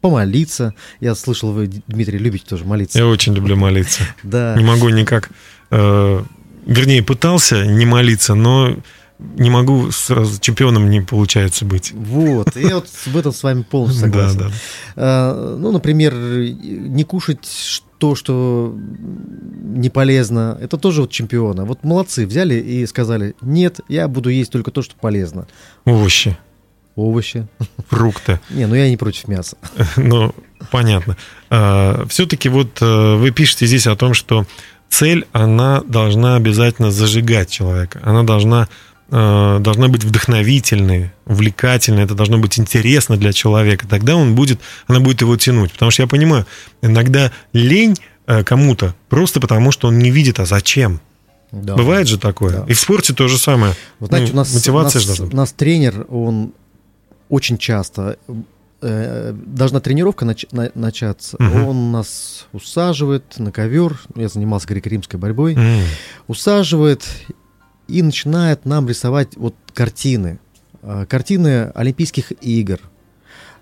помолиться. 0.00 0.74
Я 1.00 1.14
слышал, 1.14 1.52
вы, 1.52 1.66
Дмитрий, 1.88 2.18
любите 2.18 2.44
тоже 2.48 2.64
молиться. 2.64 2.98
Я 2.98 3.06
очень 3.06 3.34
люблю 3.34 3.56
молиться. 3.56 4.02
Да. 4.22 4.54
Не 4.56 4.64
могу 4.64 4.88
никак... 4.90 5.30
э, 5.70 6.22
вернее, 6.66 7.02
пытался 7.02 7.66
не 7.66 7.86
молиться, 7.86 8.34
но 8.34 8.76
не 9.18 9.48
могу 9.50 9.90
сразу 9.90 10.40
чемпионом 10.40 10.90
не 10.90 11.00
получается 11.00 11.64
быть. 11.64 11.92
Вот, 11.92 12.56
я 12.56 12.76
вот 12.76 12.88
в 13.06 13.16
этом 13.16 13.32
с 13.32 13.42
вами 13.42 13.62
полностью 13.62 14.10
Да, 14.10 14.28
согласен. 14.28 14.38
да. 14.38 14.54
А, 14.96 15.56
Ну, 15.58 15.72
например, 15.72 16.14
не 16.14 17.04
кушать 17.04 17.82
то, 17.98 18.14
что 18.16 18.74
не 19.62 19.88
полезно, 19.88 20.58
это 20.60 20.76
тоже 20.76 21.02
вот 21.02 21.10
чемпиона. 21.10 21.64
Вот 21.64 21.84
молодцы, 21.84 22.26
взяли 22.26 22.54
и 22.56 22.84
сказали, 22.86 23.34
нет, 23.40 23.80
я 23.88 24.08
буду 24.08 24.28
есть 24.30 24.50
только 24.52 24.70
то, 24.70 24.82
что 24.82 24.94
полезно. 25.00 25.46
Овощи, 25.84 26.36
Овощи. 26.96 27.46
фрукты. 27.88 28.40
Не, 28.50 28.66
ну 28.66 28.74
я 28.74 28.88
не 28.90 28.96
против 28.96 29.26
мяса. 29.28 29.56
Ну, 29.96 30.34
понятно. 30.70 31.16
Все-таки 32.08 32.48
вот 32.48 32.78
э, 32.82 33.14
вы 33.16 33.30
пишете 33.30 33.66
здесь 33.66 33.86
о 33.86 33.96
том, 33.96 34.12
что 34.14 34.44
цель, 34.90 35.26
она 35.32 35.82
должна 35.86 36.36
обязательно 36.36 36.90
зажигать 36.90 37.50
человека. 37.50 38.00
Она 38.04 38.22
должна, 38.22 38.68
должна 39.10 39.88
быть 39.88 40.02
вдохновительной, 40.04 41.10
увлекательной, 41.26 42.04
это 42.04 42.14
должно 42.14 42.38
быть 42.38 42.58
интересно 42.58 43.16
для 43.16 43.32
человека. 43.32 43.86
Тогда 43.86 44.16
он 44.16 44.34
будет, 44.34 44.60
она 44.86 45.00
будет 45.00 45.20
его 45.20 45.36
тянуть. 45.36 45.72
Потому 45.72 45.90
что 45.90 46.02
я 46.02 46.08
понимаю, 46.08 46.46
иногда 46.82 47.30
лень 47.52 47.96
э, 48.26 48.42
кому-то 48.44 48.94
просто 49.08 49.40
потому, 49.40 49.72
что 49.72 49.88
он 49.88 49.98
не 49.98 50.10
видит, 50.10 50.40
а 50.40 50.46
зачем. 50.46 51.00
Да. 51.52 51.76
Бывает 51.76 52.08
же 52.08 52.18
такое. 52.18 52.58
Да. 52.60 52.64
И 52.66 52.72
в 52.72 52.80
спорте 52.80 53.12
то 53.14 53.28
же 53.28 53.38
самое. 53.38 53.74
Вот 54.00 54.08
знаете, 54.08 54.32
Ну, 54.32 54.34
у 54.34 54.36
нас, 54.38 54.52
мотивация 54.54 55.00
же 55.00 55.08
нас, 55.08 55.20
быть. 55.20 55.32
у 55.34 55.36
нас 55.36 55.52
тренер, 55.52 56.06
он 56.08 56.52
очень 57.28 57.58
часто 57.58 58.16
э, 58.82 59.32
должна 59.46 59.80
тренировка 59.80 60.24
нач- 60.24 60.48
на- 60.50 60.70
начаться. 60.74 61.36
Мгм. 61.38 61.66
Он 61.66 61.92
нас 61.92 62.46
усаживает 62.52 63.24
на 63.38 63.52
ковер. 63.52 63.98
Я 64.16 64.28
занимался 64.28 64.66
греко-римской 64.66 65.18
борьбой. 65.18 65.54
М, 65.54 65.82
усаживает 66.26 67.04
и 67.88 68.02
начинает 68.02 68.64
нам 68.64 68.88
рисовать 68.88 69.36
вот 69.36 69.54
картины. 69.72 70.38
А, 70.82 71.06
Картины 71.06 71.70
Олимпийских 71.74 72.32
игр. 72.42 72.78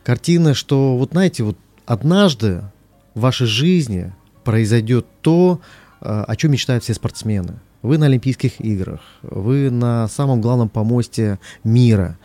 Картины, 0.04 0.54
что, 0.54 0.96
вот 0.96 1.10
знаете, 1.12 1.44
вот 1.44 1.56
однажды 1.86 2.62
в 3.14 3.20
вашей 3.20 3.46
жизни 3.46 4.12
произойдет 4.44 5.06
то, 5.20 5.60
э, 6.00 6.24
о 6.26 6.36
чем 6.36 6.50
мечтают 6.52 6.82
все 6.82 6.94
спортсмены. 6.94 7.60
Вы 7.82 7.98
на 7.98 8.06
Олимпийских 8.06 8.60
играх, 8.60 9.00
вы 9.22 9.70
на 9.70 10.08
самом 10.08 10.40
главном 10.40 10.68
помосте 10.68 11.38
мира, 11.64 12.18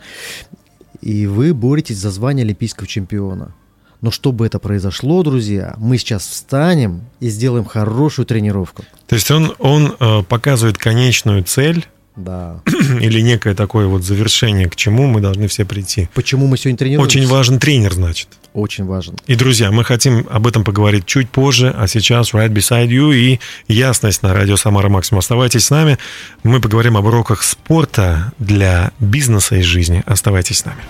и 1.00 1.26
вы 1.26 1.54
боретесь 1.54 1.98
за 1.98 2.10
звание 2.10 2.44
олимпийского 2.44 2.86
чемпиона. 2.86 3.54
Но 4.00 4.10
чтобы 4.10 4.46
это 4.46 4.58
произошло, 4.58 5.22
друзья, 5.22 5.74
мы 5.78 5.98
сейчас 5.98 6.26
встанем 6.26 7.02
и 7.20 7.28
сделаем 7.28 7.64
хорошую 7.64 8.26
тренировку. 8.26 8.84
То 9.06 9.16
есть 9.16 9.30
он, 9.30 9.54
он 9.58 9.96
э, 9.98 10.22
показывает 10.22 10.78
конечную 10.78 11.42
цель, 11.42 11.86
да. 12.18 12.60
или 13.00 13.20
некое 13.20 13.54
такое 13.54 13.86
вот 13.86 14.02
завершение, 14.02 14.68
к 14.68 14.76
чему 14.76 15.06
мы 15.06 15.20
должны 15.20 15.48
все 15.48 15.64
прийти. 15.64 16.08
Почему 16.14 16.46
мы 16.46 16.58
сегодня 16.58 16.76
тренируемся? 16.76 17.18
Очень 17.18 17.28
важен 17.28 17.58
тренер, 17.58 17.94
значит. 17.94 18.28
Очень 18.54 18.86
важен. 18.86 19.16
И, 19.26 19.36
друзья, 19.36 19.70
мы 19.70 19.84
хотим 19.84 20.26
об 20.28 20.46
этом 20.46 20.64
поговорить 20.64 21.06
чуть 21.06 21.30
позже, 21.30 21.74
а 21.76 21.86
сейчас 21.86 22.34
Right 22.34 22.48
Beside 22.48 22.88
You 22.88 23.14
и 23.14 23.40
ясность 23.68 24.22
на 24.22 24.34
радио 24.34 24.56
Самара 24.56 24.88
Максимум. 24.88 25.20
Оставайтесь 25.20 25.66
с 25.66 25.70
нами. 25.70 25.98
Мы 26.42 26.60
поговорим 26.60 26.96
об 26.96 27.04
уроках 27.04 27.42
спорта 27.42 28.32
для 28.38 28.90
бизнеса 28.98 29.56
и 29.56 29.62
жизни. 29.62 30.02
Оставайтесь 30.06 30.58
с 30.58 30.64
нами. 30.64 30.80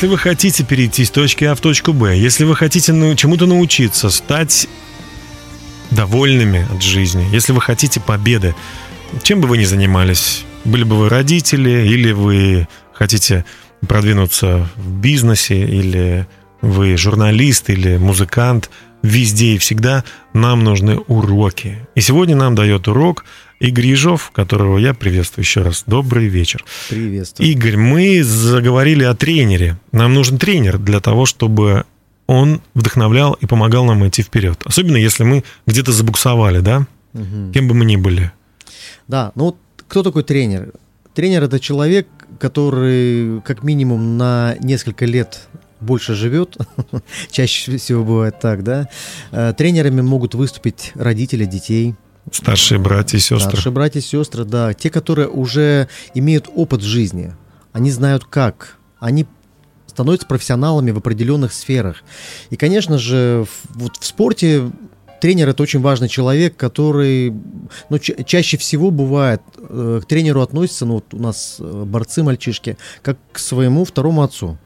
Если 0.00 0.12
вы 0.12 0.16
хотите 0.16 0.64
перейти 0.64 1.04
с 1.04 1.10
точки 1.10 1.44
А 1.44 1.54
в 1.54 1.60
точку 1.60 1.92
Б, 1.92 2.16
если 2.16 2.44
вы 2.44 2.56
хотите 2.56 2.94
чему-то 3.16 3.44
научиться, 3.44 4.08
стать 4.08 4.66
довольными 5.90 6.66
от 6.74 6.82
жизни, 6.82 7.28
если 7.30 7.52
вы 7.52 7.60
хотите 7.60 8.00
победы, 8.00 8.54
чем 9.22 9.42
бы 9.42 9.48
вы 9.48 9.58
ни 9.58 9.64
занимались, 9.64 10.46
были 10.64 10.84
бы 10.84 10.96
вы 10.96 11.10
родители, 11.10 11.86
или 11.86 12.12
вы 12.12 12.66
хотите 12.94 13.44
продвинуться 13.86 14.70
в 14.74 14.90
бизнесе, 14.90 15.60
или 15.60 16.26
вы 16.62 16.96
журналист, 16.96 17.68
или 17.68 17.98
музыкант, 17.98 18.70
везде 19.02 19.56
и 19.56 19.58
всегда 19.58 20.04
нам 20.32 20.64
нужны 20.64 20.96
уроки. 20.96 21.86
И 21.94 22.00
сегодня 22.00 22.36
нам 22.36 22.54
дает 22.54 22.88
урок 22.88 23.26
Игорь 23.60 23.88
Ежов, 23.88 24.30
которого 24.30 24.78
я 24.78 24.94
приветствую 24.94 25.44
еще 25.44 25.60
раз. 25.60 25.84
Добрый 25.86 26.28
вечер. 26.28 26.64
Приветствую. 26.88 27.46
Игорь, 27.46 27.76
мы 27.76 28.22
заговорили 28.22 29.04
о 29.04 29.14
тренере. 29.14 29.78
Нам 29.92 30.14
нужен 30.14 30.38
тренер 30.38 30.78
для 30.78 31.00
того, 31.00 31.26
чтобы 31.26 31.84
он 32.26 32.62
вдохновлял 32.72 33.34
и 33.34 33.44
помогал 33.44 33.84
нам 33.84 34.08
идти 34.08 34.22
вперед. 34.22 34.62
Особенно 34.64 34.96
если 34.96 35.24
мы 35.24 35.44
где-то 35.66 35.92
забуксовали, 35.92 36.60
да? 36.60 36.86
Угу. 37.12 37.52
Кем 37.52 37.68
бы 37.68 37.74
мы 37.74 37.84
ни 37.84 37.96
были. 37.96 38.32
Да, 39.08 39.32
ну 39.34 39.44
вот 39.44 39.56
кто 39.88 40.02
такой 40.02 40.22
тренер? 40.22 40.72
Тренер 41.14 41.42
это 41.42 41.60
человек, 41.60 42.08
который 42.38 43.42
как 43.42 43.62
минимум 43.62 44.16
на 44.16 44.56
несколько 44.60 45.04
лет 45.04 45.48
больше 45.80 46.14
живет, 46.14 46.56
чаще 47.30 47.76
всего 47.76 48.04
бывает 48.04 48.40
так, 48.40 48.64
да. 48.64 48.88
Э, 49.32 49.52
тренерами 49.54 50.00
могут 50.00 50.34
выступить 50.34 50.92
родители 50.94 51.44
детей, 51.44 51.94
Старшие 52.30 52.78
братья 52.78 53.18
и 53.18 53.20
сестры. 53.20 53.50
Старшие 53.50 53.72
братья 53.72 53.98
и 54.00 54.02
сестры, 54.02 54.44
да. 54.44 54.72
Те, 54.74 54.90
которые 54.90 55.28
уже 55.28 55.88
имеют 56.14 56.48
опыт 56.54 56.80
в 56.80 56.86
жизни. 56.86 57.34
Они 57.72 57.90
знают 57.90 58.24
как. 58.24 58.76
Они 58.98 59.26
становятся 59.86 60.26
профессионалами 60.26 60.92
в 60.92 60.98
определенных 60.98 61.52
сферах. 61.52 62.02
И, 62.50 62.56
конечно 62.56 62.98
же, 62.98 63.46
вот 63.74 63.96
в 63.96 64.04
спорте 64.04 64.70
тренер 65.20 65.48
это 65.48 65.62
очень 65.62 65.80
важный 65.80 66.08
человек, 66.08 66.56
который 66.56 67.34
ну, 67.88 67.98
ча- 67.98 68.22
чаще 68.24 68.56
всего 68.56 68.90
бывает 68.90 69.42
э, 69.58 70.00
к 70.02 70.06
тренеру 70.06 70.40
относится, 70.40 70.86
ну 70.86 70.94
вот 70.94 71.12
у 71.12 71.18
нас 71.18 71.56
э, 71.58 71.84
борцы 71.86 72.22
мальчишки, 72.22 72.78
как 73.02 73.18
к 73.32 73.38
своему 73.38 73.84
второму 73.84 74.22
отцу. 74.22 74.58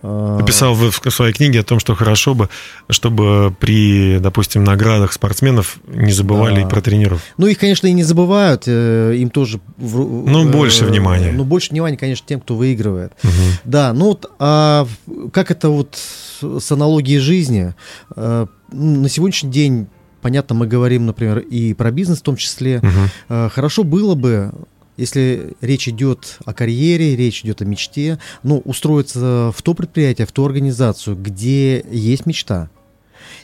А, 0.00 0.38
Ты 0.38 0.46
писал 0.46 0.74
в 0.74 1.10
своей 1.10 1.32
книге 1.32 1.60
о 1.60 1.62
том, 1.62 1.78
что 1.78 1.94
хорошо 1.94 2.34
бы, 2.34 2.48
чтобы 2.88 3.54
при, 3.58 4.18
допустим, 4.18 4.64
наградах 4.64 5.12
спортсменов 5.12 5.78
не 5.86 6.12
забывали 6.12 6.56
да. 6.56 6.60
и 6.62 6.68
про 6.68 6.80
тренеров. 6.80 7.22
Ну, 7.36 7.46
их, 7.46 7.58
конечно, 7.58 7.86
и 7.86 7.92
не 7.92 8.02
забывают, 8.02 8.64
э, 8.66 9.14
им 9.16 9.30
тоже... 9.30 9.60
Ну, 9.78 10.50
больше 10.50 10.84
внимания. 10.86 11.32
Ну, 11.32 11.44
больше 11.44 11.70
внимания, 11.70 11.96
конечно, 11.96 12.26
тем, 12.26 12.40
кто 12.40 12.56
выигрывает. 12.56 13.12
Угу. 13.22 13.32
Да, 13.64 13.92
ну 13.92 14.06
вот, 14.06 14.30
а 14.38 14.86
как 15.32 15.50
это 15.50 15.68
вот 15.68 15.96
с 15.96 16.72
аналогией 16.72 17.18
жизни? 17.18 17.74
Э, 18.16 18.46
на 18.72 19.08
сегодняшний 19.08 19.50
день 19.50 19.88
понятно, 20.22 20.54
мы 20.54 20.66
говорим, 20.68 21.04
например, 21.04 21.40
и 21.40 21.74
про 21.74 21.90
бизнес 21.90 22.20
в 22.20 22.22
том 22.22 22.36
числе. 22.36 22.78
Угу. 22.78 23.50
Хорошо 23.50 23.82
было 23.82 24.14
бы 24.14 24.52
если 24.96 25.54
речь 25.60 25.88
идет 25.88 26.38
о 26.44 26.52
карьере, 26.52 27.16
речь 27.16 27.44
идет 27.44 27.62
о 27.62 27.64
мечте, 27.64 28.18
ну, 28.42 28.58
устроиться 28.64 29.52
в 29.54 29.62
то 29.62 29.74
предприятие, 29.74 30.26
в 30.26 30.32
ту 30.32 30.44
организацию, 30.44 31.16
где 31.16 31.84
есть 31.90 32.26
мечта, 32.26 32.68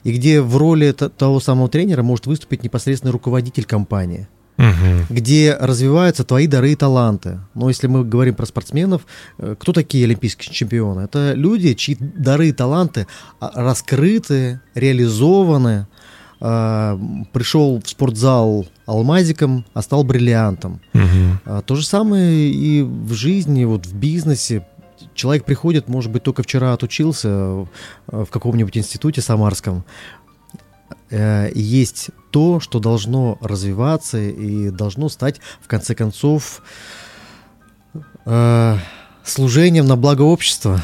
и 0.04 0.12
где 0.12 0.40
в 0.40 0.56
роли 0.56 0.92
того 0.92 1.40
самого 1.40 1.68
тренера 1.68 2.02
может 2.02 2.26
выступить 2.26 2.62
непосредственно 2.62 3.12
руководитель 3.12 3.64
компании. 3.64 4.28
Угу. 4.58 5.14
где 5.14 5.54
развиваются 5.54 6.24
твои 6.24 6.48
дары 6.48 6.72
и 6.72 6.74
таланты. 6.74 7.38
Но 7.54 7.68
если 7.68 7.86
мы 7.86 8.04
говорим 8.04 8.34
про 8.34 8.44
спортсменов, 8.44 9.02
э, 9.38 9.54
кто 9.56 9.72
такие 9.72 10.04
олимпийские 10.04 10.52
чемпионы? 10.52 11.02
Это 11.02 11.34
люди, 11.34 11.74
чьи 11.74 11.96
дары 12.00 12.48
и 12.48 12.52
таланты 12.52 13.06
а, 13.38 13.52
раскрыты, 13.54 14.60
реализованы, 14.74 15.86
э, 16.40 16.98
пришел 17.32 17.80
в 17.80 17.88
спортзал 17.88 18.66
алмазиком, 18.86 19.64
а 19.74 19.82
стал 19.82 20.04
бриллиантом. 20.04 20.80
Угу. 20.94 21.62
То 21.62 21.74
же 21.74 21.84
самое 21.84 22.50
и 22.50 22.82
в 22.82 23.12
жизни, 23.12 23.64
вот 23.64 23.86
в 23.86 23.94
бизнесе. 23.94 24.66
Человек 25.14 25.44
приходит, 25.44 25.88
может 25.88 26.10
быть, 26.10 26.22
только 26.22 26.42
вчера 26.42 26.72
отучился 26.72 27.28
э, 27.28 27.66
в 28.06 28.26
каком-нибудь 28.26 28.76
институте 28.76 29.20
самарском. 29.20 29.84
Э, 31.10 31.50
есть 31.54 32.10
то, 32.30 32.60
что 32.60 32.78
должно 32.78 33.36
развиваться 33.40 34.18
и 34.18 34.70
должно 34.70 35.08
стать, 35.08 35.40
в 35.60 35.68
конце 35.68 35.94
концов, 35.94 36.62
э, 38.26 38.78
служением 39.24 39.86
на 39.86 39.96
благо 39.96 40.22
общества. 40.22 40.82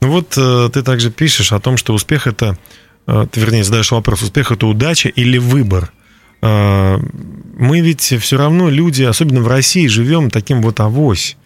Ну 0.00 0.10
вот 0.10 0.30
ты 0.30 0.82
также 0.82 1.10
пишешь 1.10 1.52
о 1.52 1.60
том, 1.60 1.76
что 1.76 1.92
успех 1.92 2.26
это 2.26 2.58
ты, 3.06 3.40
вернее, 3.40 3.64
задаешь 3.64 3.90
вопрос, 3.90 4.22
успех 4.22 4.52
это 4.52 4.66
удача 4.66 5.08
или 5.08 5.38
выбор? 5.38 5.92
А, 6.40 6.98
мы 7.56 7.80
ведь 7.80 8.02
все 8.02 8.36
равно 8.36 8.68
люди, 8.68 9.02
особенно 9.02 9.40
в 9.40 9.48
России, 9.48 9.86
живем 9.86 10.30
таким 10.30 10.62
вот 10.62 10.80
авось. 10.80 11.36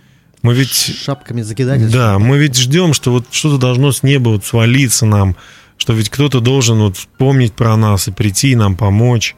Мы 0.43 0.55
ведь... 0.55 0.71
Шапками 0.71 1.43
закидать. 1.43 1.91
Да, 1.91 2.19
мы 2.19 2.39
ведь 2.39 2.57
ждем, 2.57 2.93
что 2.93 3.11
вот 3.11 3.27
что-то 3.31 3.59
должно 3.59 3.93
с 3.93 4.03
неба 4.03 4.31
вот 4.31 4.45
свалиться 4.45 5.05
нам, 5.05 5.37
что 5.77 5.93
ведь 5.93 6.09
кто-то 6.09 6.41
должен 6.41 6.79
вот 6.79 6.97
вспомнить 6.97 7.53
про 7.53 7.77
нас 7.77 8.09
и 8.09 8.13
прийти 8.13 8.55
нам 8.55 8.77
помочь. 8.77 9.35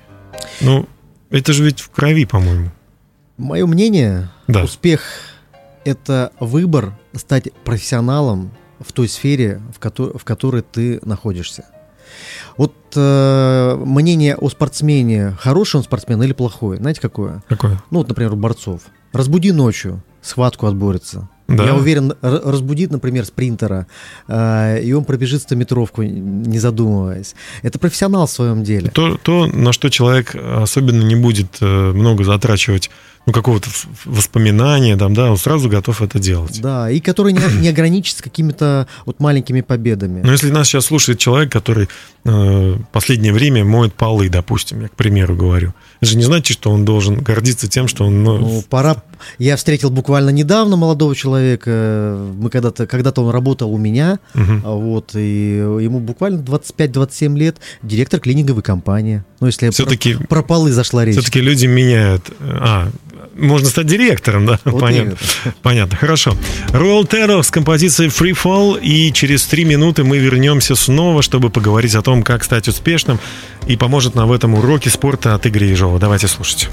Ну, 0.61 0.89
это 1.31 1.53
же 1.53 1.65
ведь 1.65 1.81
в 1.81 1.91
крови, 1.91 2.25
по-моему. 2.25 2.71
Мое 3.37 3.67
мнение, 3.67 4.31
да. 4.49 4.65
успех– 4.65 5.03
это 5.85 6.33
выбор 6.41 6.99
стать 7.15 7.53
профессионалом 7.65 8.53
в 8.79 8.93
той 8.93 9.09
сфере, 9.09 9.63
в, 9.75 9.79
ко- 9.79 10.19
в 10.19 10.25
которой 10.25 10.63
ты 10.63 11.01
находишься. 11.05 11.65
Вот 12.57 12.75
э, 12.97 13.83
мнение 13.85 14.37
о 14.37 14.49
спортсмене, 14.49 15.37
хороший 15.39 15.77
он 15.77 15.83
спортсмен 15.83 16.23
или 16.23 16.33
плохой, 16.33 16.77
знаете 16.79 17.01
какое? 17.01 17.43
Какое? 17.49 17.83
Ну 17.91 17.99
вот, 17.99 18.09
например, 18.09 18.33
у 18.33 18.37
борцов. 18.37 18.83
Разбуди 19.13 19.53
ночью, 19.53 20.03
схватку 20.23 20.67
отборется. 20.67 21.29
Да. 21.49 21.65
Я 21.65 21.75
уверен, 21.75 22.13
разбудит, 22.21 22.91
например, 22.91 23.25
спринтера, 23.25 23.87
э, 24.29 24.83
и 24.83 24.93
он 24.93 25.05
пробежит 25.05 25.41
стометровку, 25.43 26.03
не 26.03 26.59
задумываясь. 26.59 27.35
Это 27.63 27.79
профессионал 27.79 28.27
в 28.27 28.31
своем 28.31 28.63
деле. 28.65 28.91
То, 28.91 29.17
то 29.17 29.47
на 29.47 29.73
что 29.73 29.89
человек 29.89 30.35
особенно 30.35 31.03
не 31.03 31.17
будет 31.17 31.57
э, 31.63 31.93
много 31.93 32.25
затрачивать 32.25 32.91
ну, 33.29 33.35
какого-то 33.35 33.69
воспоминания, 34.07 34.97
там, 34.97 35.13
да, 35.13 35.31
он 35.31 35.37
сразу 35.37 35.69
готов 35.69 36.01
это 36.01 36.19
делать. 36.19 36.63
Да, 36.63 36.91
и 36.91 36.99
который 36.99 37.35
не, 37.35 37.61
не 37.61 37.69
ограничится 37.69 38.23
какими-то 38.23 38.89
вот 39.05 39.21
маленькими 39.21 39.61
победами. 39.61 40.23
Но 40.23 40.33
если 40.33 40.51
нас 40.51 40.69
сейчас 40.69 40.87
слушает 40.87 41.19
человек, 41.19 41.53
который 41.53 41.91
э, 42.25 42.77
последнее 42.91 43.35
время 43.35 43.67
моет 43.67 43.93
полы, 43.93 44.31
допустим, 44.31 44.81
я 44.81 44.89
к 44.89 44.95
примеру 44.95 45.37
говорю, 45.37 45.75
это 46.01 46.11
же 46.11 46.17
не 46.17 46.25
значит, 46.25 46.57
что 46.57 46.71
он 46.71 46.87
должен 46.87 47.17
гордиться 47.17 47.69
тем, 47.69 47.87
что 47.87 48.07
он... 48.07 48.25
Ну, 48.25 48.39
ну 48.39 48.65
пора... 48.67 48.97
Я 49.39 49.57
встретил 49.57 49.91
буквально 49.91 50.31
недавно 50.31 50.77
молодого 50.77 51.15
человека, 51.15 52.19
мы 52.35 52.49
когда-то, 52.49 52.87
когда-то 52.87 53.21
он 53.21 53.31
работал 53.31 53.71
у 53.71 53.77
меня, 53.77 54.21
угу. 54.35 54.79
вот, 54.79 55.15
и 55.15 55.57
ему 55.57 56.01
буквально 56.01 56.41
25-27 56.41 57.37
лет, 57.37 57.59
директор 57.83 58.21
клининговой 58.21 58.63
компании. 58.63 59.23
Ну, 59.41 59.47
если 59.47 59.71
все-таки, 59.71 60.15
про, 60.15 60.27
про 60.27 60.43
полы 60.43 60.73
зашла 60.73 61.05
речь. 61.05 61.15
Все-таки 61.15 61.41
люди 61.41 61.67
меняют. 61.67 62.25
А, 62.41 62.91
можно 63.39 63.69
стать 63.69 63.87
директором, 63.87 64.47
да? 64.47 64.59
Вот 64.65 64.81
Понятно. 64.81 65.17
Понятно, 65.63 65.97
хорошо. 65.97 66.37
Royal 66.69 67.09
Terror 67.09 67.43
с 67.43 67.51
композицией 67.51 68.11
Free 68.11 68.37
Fall, 68.37 68.81
и 68.81 69.13
через 69.13 69.47
три 69.47 69.65
минуты 69.65 70.03
мы 70.03 70.19
вернемся 70.19 70.75
снова, 70.75 71.23
чтобы 71.23 71.51
поговорить 71.51 71.95
о 71.95 72.03
том, 72.03 72.25
как 72.25 72.43
стать 72.43 72.67
успешным, 72.67 73.21
и 73.69 73.77
поможет 73.77 74.17
нам 74.17 74.29
в 74.29 74.33
этом 74.33 74.55
уроке 74.55 74.91
спорта 74.91 75.35
от 75.35 75.47
Игоря 75.47 75.69
Ежова. 75.69 76.01
Давайте 76.01 76.27
слушать. 76.27 76.69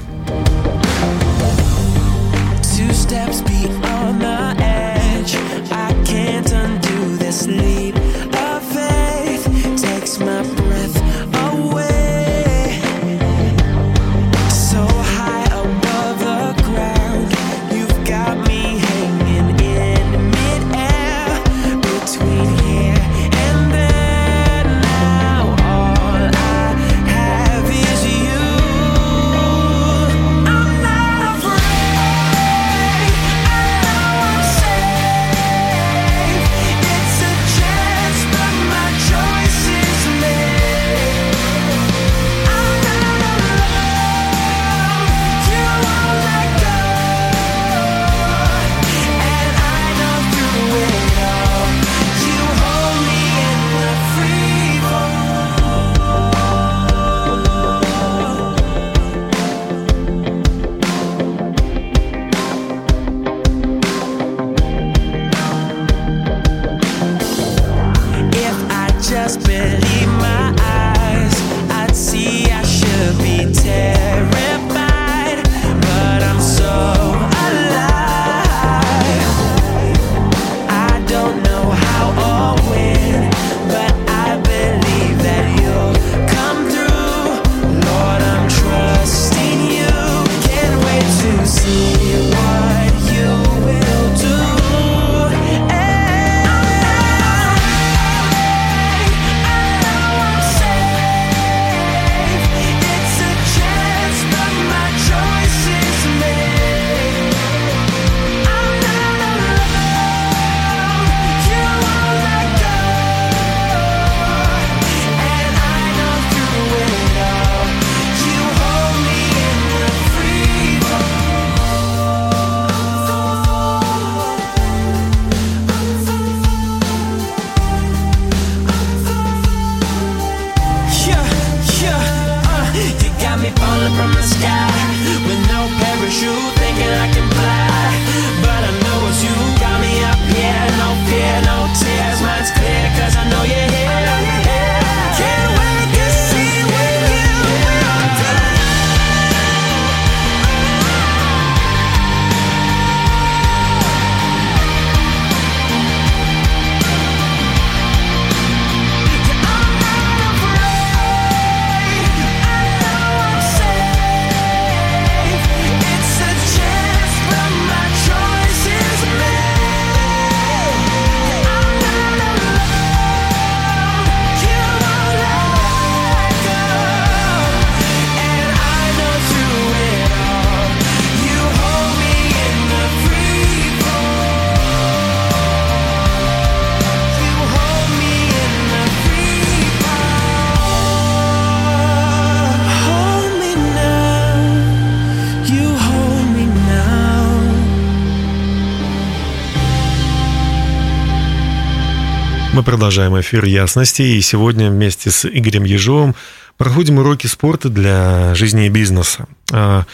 Продолжаем 202.66 203.18
эфир 203.20 203.44
ясности, 203.44 204.02
и 204.02 204.20
сегодня 204.20 204.70
вместе 204.70 205.12
с 205.12 205.24
Игорем 205.24 205.62
Ежовым 205.62 206.16
проходим 206.56 206.98
уроки 206.98 207.28
спорта 207.28 207.68
для 207.68 208.34
жизни 208.34 208.66
и 208.66 208.68
бизнеса. 208.68 209.28
А, 209.52 209.84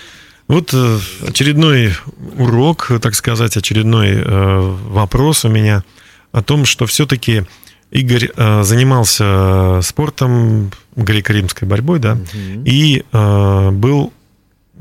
вот 0.48 0.70
э, 0.72 0.98
очередной 1.28 1.94
урок, 2.38 2.90
так 3.02 3.14
сказать, 3.14 3.58
очередной 3.58 4.12
э, 4.12 4.76
вопрос 4.88 5.44
у 5.44 5.50
меня 5.50 5.84
о 6.32 6.42
том, 6.42 6.64
что 6.64 6.86
все-таки 6.86 7.44
Игорь 7.90 8.30
э, 8.34 8.62
занимался 8.62 9.80
спортом, 9.82 10.72
греко-римской 10.96 11.68
борьбой, 11.68 11.98
да, 11.98 12.12
угу. 12.12 12.62
и 12.64 13.02
был 13.12 14.14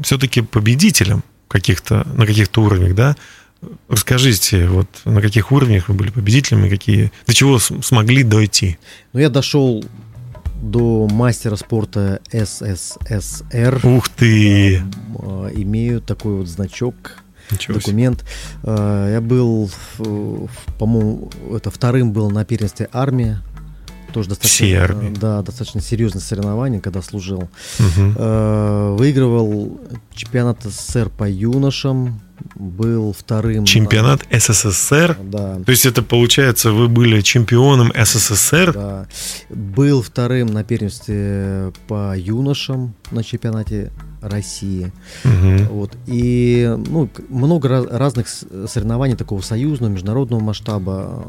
все-таки 0.02 0.42
победителем 0.42 1.24
каких-то, 1.50 2.08
на 2.16 2.26
каких-то 2.26 2.62
уровнях, 2.62 2.96
да. 2.96 3.18
Расскажите, 3.88 4.68
вот 4.68 4.88
на 5.06 5.22
каких 5.22 5.52
уровнях 5.52 5.88
вы 5.90 5.94
были 5.94 6.10
победителями, 6.10 6.70
какие, 6.70 7.12
до 7.28 7.34
чего 7.34 7.60
смогли 7.60 8.24
дойти? 8.24 8.78
Ну, 9.14 9.20
я 9.20 9.30
дошел 9.30 9.84
до 10.62 11.08
мастера 11.08 11.56
спорта 11.56 12.22
СССР. 12.32 13.80
Ух 13.84 14.10
ты! 14.10 14.78
Э, 14.78 14.82
имею 15.54 16.02
такой 16.02 16.38
вот 16.38 16.48
значок, 16.48 17.18
Ничего 17.52 17.76
документ. 17.76 18.22
Себе. 18.22 18.30
Э, 18.64 19.10
я 19.14 19.22
был, 19.22 19.70
по-моему, 20.80 21.30
это 21.54 21.70
вторым 21.72 22.14
был 22.14 22.30
на 22.30 22.46
первенстве 22.46 22.90
армии 22.92 23.38
тоже 24.12 24.28
достаточно, 24.28 24.66
Все 24.66 24.78
армии. 24.78 25.16
Да, 25.16 25.42
достаточно 25.42 25.80
серьезное 25.80 26.22
соревнование, 26.22 26.82
когда 26.82 27.02
служил. 27.02 27.50
Угу. 27.80 28.98
Выигрывал 28.98 29.80
чемпионат 30.14 30.64
СССР 30.64 31.10
по 31.10 31.30
юношам, 31.30 32.20
был 32.56 33.14
вторым. 33.14 33.66
Чемпионат 33.66 34.26
СССР? 34.32 35.18
Да. 35.24 35.60
То 35.66 35.72
есть 35.72 35.86
это 35.86 36.02
получается, 36.02 36.72
вы 36.72 36.88
были 36.88 37.22
чемпионом 37.22 37.92
СССР? 37.96 38.74
Да. 38.74 39.08
Был 39.50 40.02
вторым 40.02 40.48
на 40.48 40.64
первенстве 40.64 41.72
по 41.88 42.18
юношам 42.18 42.94
на 43.12 43.24
чемпионате 43.24 43.92
России. 44.22 44.92
Угу. 45.26 45.74
Вот. 45.74 45.92
И 46.06 46.76
ну, 46.88 47.10
много 47.30 47.68
раз, 47.68 47.86
разных 47.90 48.28
соревнований 48.28 49.16
такого 49.16 49.42
союзного, 49.42 49.92
международного 49.92 50.40
масштаба. 50.40 51.26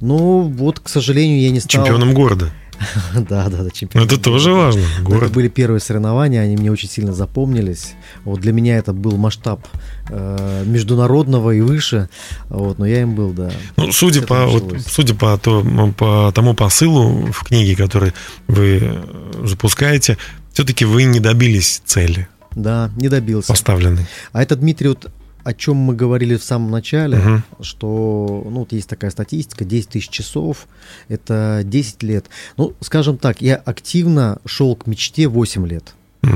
Но 0.00 0.42
вот, 0.42 0.80
к 0.80 0.88
сожалению, 0.88 1.40
я 1.40 1.50
не 1.50 1.60
стал... 1.60 1.84
Чемпионом 1.84 2.14
города. 2.14 2.50
Да, 3.14 3.48
да, 3.48 3.62
да, 3.62 3.70
чемпион. 3.70 4.04
Это 4.04 4.18
тоже 4.18 4.52
важно. 4.52 4.82
Город. 5.02 5.24
Это 5.24 5.32
были 5.32 5.48
первые 5.48 5.80
соревнования, 5.80 6.40
они 6.40 6.56
мне 6.56 6.70
очень 6.70 6.88
сильно 6.88 7.12
запомнились. 7.12 7.94
Вот 8.24 8.40
для 8.40 8.52
меня 8.52 8.76
это 8.76 8.92
был 8.92 9.16
масштаб 9.16 9.66
э, 10.08 10.64
международного 10.66 11.52
и 11.52 11.60
выше. 11.60 12.08
Вот, 12.48 12.78
но 12.78 12.86
я 12.86 13.02
им 13.02 13.14
был, 13.14 13.32
да. 13.32 13.50
Ну, 13.76 13.92
судя 13.92 14.22
по, 14.22 14.46
вот, 14.46 14.76
судя 14.86 15.14
по, 15.14 15.36
то, 15.38 15.64
по 15.96 16.32
тому 16.34 16.54
посылу 16.54 17.26
в 17.32 17.44
книге, 17.44 17.76
который 17.76 18.12
вы 18.48 18.78
э, 18.82 19.46
запускаете, 19.46 20.18
все-таки 20.52 20.84
вы 20.84 21.04
не 21.04 21.20
добились 21.20 21.82
цели. 21.84 22.28
Да, 22.54 22.90
не 22.96 23.08
добился. 23.08 23.48
Поставленный. 23.48 24.06
А 24.32 24.42
это, 24.42 24.56
Дмитрий, 24.56 24.88
вот 24.88 25.10
о 25.44 25.54
чем 25.54 25.76
мы 25.76 25.94
говорили 25.94 26.36
в 26.36 26.44
самом 26.44 26.70
начале, 26.70 27.18
угу. 27.18 27.64
что 27.64 28.42
ну, 28.44 28.60
вот 28.60 28.72
есть 28.72 28.88
такая 28.88 29.10
статистика, 29.10 29.64
10 29.64 29.88
тысяч 29.88 30.08
часов, 30.08 30.66
это 31.08 31.62
10 31.64 32.02
лет. 32.02 32.26
Ну, 32.56 32.74
скажем 32.80 33.18
так, 33.18 33.40
я 33.42 33.56
активно 33.56 34.38
шел 34.44 34.76
к 34.76 34.86
мечте 34.86 35.28
8 35.28 35.66
лет. 35.66 35.94
Угу. 36.22 36.32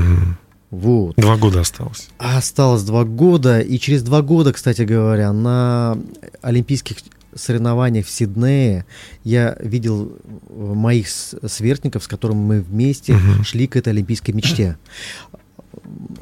Вот. 0.69 1.15
Два 1.15 1.37
года 1.37 1.61
осталось. 1.61 2.09
Осталось 2.17 2.83
два 2.83 3.05
года, 3.05 3.61
и 3.61 3.79
через 3.79 4.03
два 4.03 4.21
года, 4.21 4.51
кстати 4.51 4.81
говоря, 4.81 5.31
на 5.31 5.97
Олимпийских 6.41 6.97
соревнованиях 7.33 8.05
в 8.05 8.09
Сиднее 8.09 8.85
я 9.23 9.55
видел 9.59 10.17
моих 10.49 11.07
сверстников, 11.07 12.03
с 12.03 12.07
которыми 12.07 12.39
мы 12.39 12.61
вместе 12.61 13.13
угу. 13.13 13.43
шли 13.43 13.67
к 13.67 13.75
этой 13.75 13.89
олимпийской 13.89 14.31
мечте. 14.31 14.77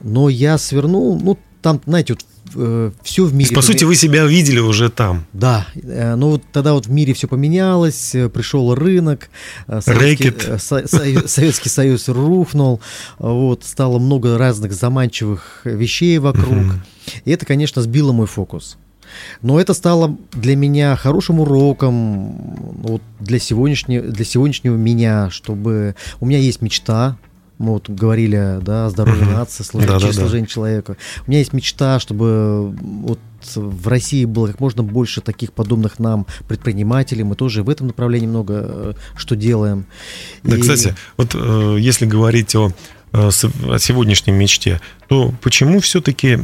Но 0.03 0.29
я 0.29 0.57
свернул, 0.57 1.19
ну, 1.19 1.39
там, 1.61 1.81
знаете, 1.85 2.13
вот 2.13 2.25
э, 2.55 2.91
все 3.03 3.25
в 3.25 3.33
мире. 3.33 3.53
По 3.55 3.61
сути, 3.61 3.83
вы 3.83 3.95
себя 3.95 4.25
видели 4.25 4.59
уже 4.59 4.89
там. 4.89 5.25
Да, 5.33 5.67
э, 5.75 6.15
ну 6.15 6.31
вот 6.31 6.43
тогда 6.51 6.73
вот 6.73 6.87
в 6.87 6.91
мире 6.91 7.13
все 7.13 7.27
поменялось, 7.27 8.15
э, 8.15 8.29
пришел 8.29 8.73
рынок, 8.73 9.29
э, 9.67 9.81
Советский, 9.81 10.33
со, 10.57 10.87
со, 10.87 11.27
Советский 11.27 11.69
Союз 11.69 12.07
рухнул, 12.07 12.81
вот 13.19 13.63
стало 13.63 13.99
много 13.99 14.37
разных 14.37 14.73
заманчивых 14.73 15.61
вещей 15.63 16.17
вокруг, 16.17 16.57
угу. 16.57 16.71
и 17.25 17.31
это, 17.31 17.45
конечно, 17.45 17.81
сбило 17.81 18.11
мой 18.11 18.27
фокус. 18.27 18.77
Но 19.41 19.59
это 19.59 19.73
стало 19.73 20.17
для 20.33 20.55
меня 20.55 20.95
хорошим 20.95 21.39
уроком 21.39 22.31
вот, 22.81 23.01
для, 23.19 23.39
сегодняшнего, 23.39 24.03
для 24.03 24.25
сегодняшнего 24.25 24.75
меня, 24.75 25.29
чтобы... 25.29 25.95
У 26.19 26.25
меня 26.25 26.39
есть 26.39 26.61
мечта, 26.61 27.17
мы 27.57 27.73
вот 27.73 27.89
говорили, 27.89 28.59
да, 28.61 28.87
о 28.87 28.89
здоровье 28.89 29.25
нации, 29.25 29.63
служение, 29.63 29.99
да, 29.99 30.05
да, 30.05 30.13
служение 30.13 30.47
да. 30.47 30.53
человека. 30.53 30.97
У 31.25 31.29
меня 31.29 31.39
есть 31.39 31.53
мечта, 31.53 31.99
чтобы 31.99 32.71
вот 32.71 33.19
в 33.55 33.87
России 33.87 34.25
было 34.25 34.47
как 34.47 34.59
можно 34.59 34.83
больше 34.83 35.21
таких 35.21 35.53
подобных 35.53 35.99
нам 35.99 36.25
предпринимателей. 36.47 37.23
Мы 37.23 37.35
тоже 37.35 37.63
в 37.63 37.69
этом 37.69 37.87
направлении 37.87 38.27
много 38.27 38.53
э, 38.67 38.93
что 39.15 39.35
делаем. 39.35 39.85
Да, 40.43 40.57
И... 40.57 40.61
кстати, 40.61 40.95
вот 41.17 41.35
э, 41.35 41.77
если 41.79 42.05
говорить 42.05 42.55
о, 42.55 42.71
э, 43.13 43.29
о 43.29 43.79
сегодняшней 43.79 44.33
мечте, 44.33 44.81
то 45.07 45.33
почему 45.41 45.79
все-таки 45.79 46.39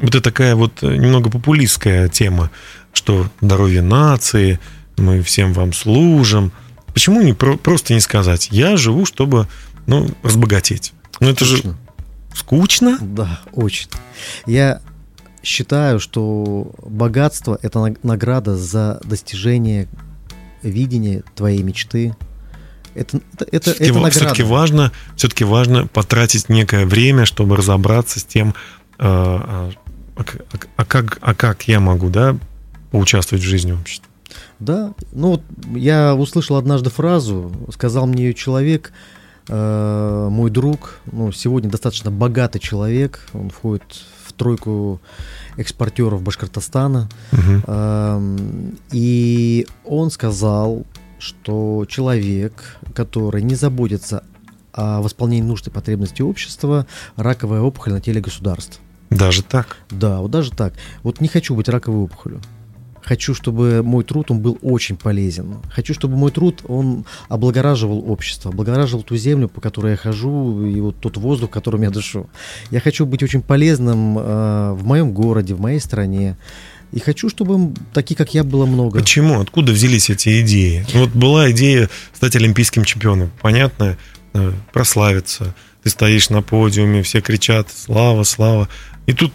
вот 0.00 0.10
это 0.10 0.20
такая 0.20 0.56
вот 0.56 0.82
немного 0.82 1.30
популистская 1.30 2.08
тема, 2.08 2.50
что 2.92 3.26
здоровье 3.40 3.82
нации, 3.82 4.58
мы 4.96 5.22
всем 5.22 5.52
вам 5.52 5.72
служим. 5.72 6.52
Почему 6.92 7.22
не 7.22 7.34
про, 7.34 7.56
просто 7.56 7.94
не 7.94 8.00
сказать, 8.00 8.48
я 8.50 8.76
живу, 8.76 9.04
чтобы 9.04 9.46
ну, 9.86 10.08
разбогатеть. 10.22 10.92
Ну, 11.20 11.30
это 11.30 11.44
же 11.44 11.74
скучно? 12.34 12.98
Да, 13.00 13.40
очень. 13.52 13.88
Я 14.46 14.80
считаю, 15.42 16.00
что 16.00 16.72
богатство– 16.82 17.58
это 17.62 17.94
награда 18.02 18.56
за 18.56 19.00
достижение 19.04 19.88
видения 20.62 21.22
твоей 21.34 21.62
мечты. 21.62 22.16
Это, 22.94 23.20
это, 23.38 23.46
это, 23.52 23.74
все-таки, 23.74 23.98
это 23.98 24.10
все-таки 24.10 24.42
важно, 24.42 24.92
все-таки 25.16 25.44
важно 25.44 25.86
потратить 25.86 26.48
некое 26.48 26.86
время, 26.86 27.26
чтобы 27.26 27.56
разобраться 27.56 28.20
с 28.20 28.24
тем, 28.24 28.54
а, 28.98 29.70
а, 30.16 30.22
а, 30.22 30.24
а, 30.76 30.84
как, 30.84 31.18
а 31.20 31.34
как 31.34 31.68
я 31.68 31.78
могу, 31.78 32.08
да, 32.08 32.36
поучаствовать 32.90 33.44
в 33.44 33.46
жизни 33.46 33.72
общества. 33.72 34.08
Да, 34.58 34.94
ну 35.12 35.32
вот 35.32 35.42
я 35.74 36.14
услышал 36.14 36.56
однажды 36.56 36.88
фразу, 36.90 37.52
сказал 37.70 38.06
мне 38.06 38.24
ее 38.24 38.34
человек– 38.34 38.92
Э, 39.02 39.14
мой 39.48 40.50
друг, 40.50 41.00
ну, 41.10 41.30
сегодня 41.32 41.70
достаточно 41.70 42.10
богатый 42.10 42.58
человек, 42.58 43.20
он 43.32 43.50
входит 43.50 43.84
в 44.24 44.32
тройку 44.32 45.00
экспортеров 45.56 46.22
Башкортостана. 46.22 47.08
Угу. 47.32 48.76
И 48.92 49.66
он 49.84 50.10
сказал, 50.10 50.84
что 51.18 51.84
человек, 51.88 52.76
который 52.94 53.42
не 53.42 53.54
заботится 53.54 54.24
о 54.72 55.00
восполнении 55.00 55.46
нужд 55.46 55.66
и 55.68 55.70
потребностей 55.70 56.22
общества, 56.22 56.86
раковая 57.16 57.62
опухоль 57.62 57.92
на 57.92 58.00
теле 58.00 58.20
государства. 58.20 58.82
Даже 59.08 59.42
так? 59.42 59.76
Да, 59.88 60.20
вот 60.20 60.30
даже 60.30 60.50
так. 60.50 60.74
Вот 61.02 61.20
не 61.20 61.28
хочу 61.28 61.54
быть 61.54 61.68
раковой 61.68 62.04
опухолью. 62.04 62.40
Хочу, 63.06 63.34
чтобы 63.34 63.84
мой 63.84 64.02
труд, 64.02 64.32
он 64.32 64.40
был 64.40 64.58
очень 64.62 64.96
полезен. 64.96 65.58
Хочу, 65.70 65.94
чтобы 65.94 66.16
мой 66.16 66.32
труд, 66.32 66.62
он 66.66 67.04
облагораживал 67.28 68.10
общество, 68.10 68.50
облагораживал 68.50 69.04
ту 69.04 69.16
землю, 69.16 69.48
по 69.48 69.60
которой 69.60 69.92
я 69.92 69.96
хожу, 69.96 70.66
и 70.66 70.80
вот 70.80 70.96
тот 70.98 71.16
воздух, 71.16 71.50
которым 71.50 71.82
я 71.82 71.90
дышу. 71.90 72.28
Я 72.72 72.80
хочу 72.80 73.06
быть 73.06 73.22
очень 73.22 73.42
полезным 73.42 74.18
э, 74.18 74.72
в 74.72 74.84
моем 74.84 75.12
городе, 75.12 75.54
в 75.54 75.60
моей 75.60 75.78
стране. 75.78 76.36
И 76.90 76.98
хочу, 76.98 77.28
чтобы 77.28 77.74
такие, 77.92 78.16
как 78.16 78.34
я, 78.34 78.42
было 78.42 78.66
много. 78.66 78.98
Почему? 78.98 79.40
Откуда 79.40 79.70
взялись 79.70 80.10
эти 80.10 80.40
идеи? 80.40 80.84
Вот 80.92 81.10
была 81.10 81.52
идея 81.52 81.88
стать 82.12 82.34
олимпийским 82.34 82.84
чемпионом. 82.84 83.30
Понятно, 83.40 83.96
э, 84.34 84.52
прославиться. 84.72 85.54
Ты 85.84 85.90
стоишь 85.90 86.28
на 86.30 86.42
подиуме, 86.42 87.04
все 87.04 87.20
кричат 87.20 87.68
«Слава, 87.70 88.24
слава!» 88.24 88.68
И 89.06 89.12
тут 89.12 89.32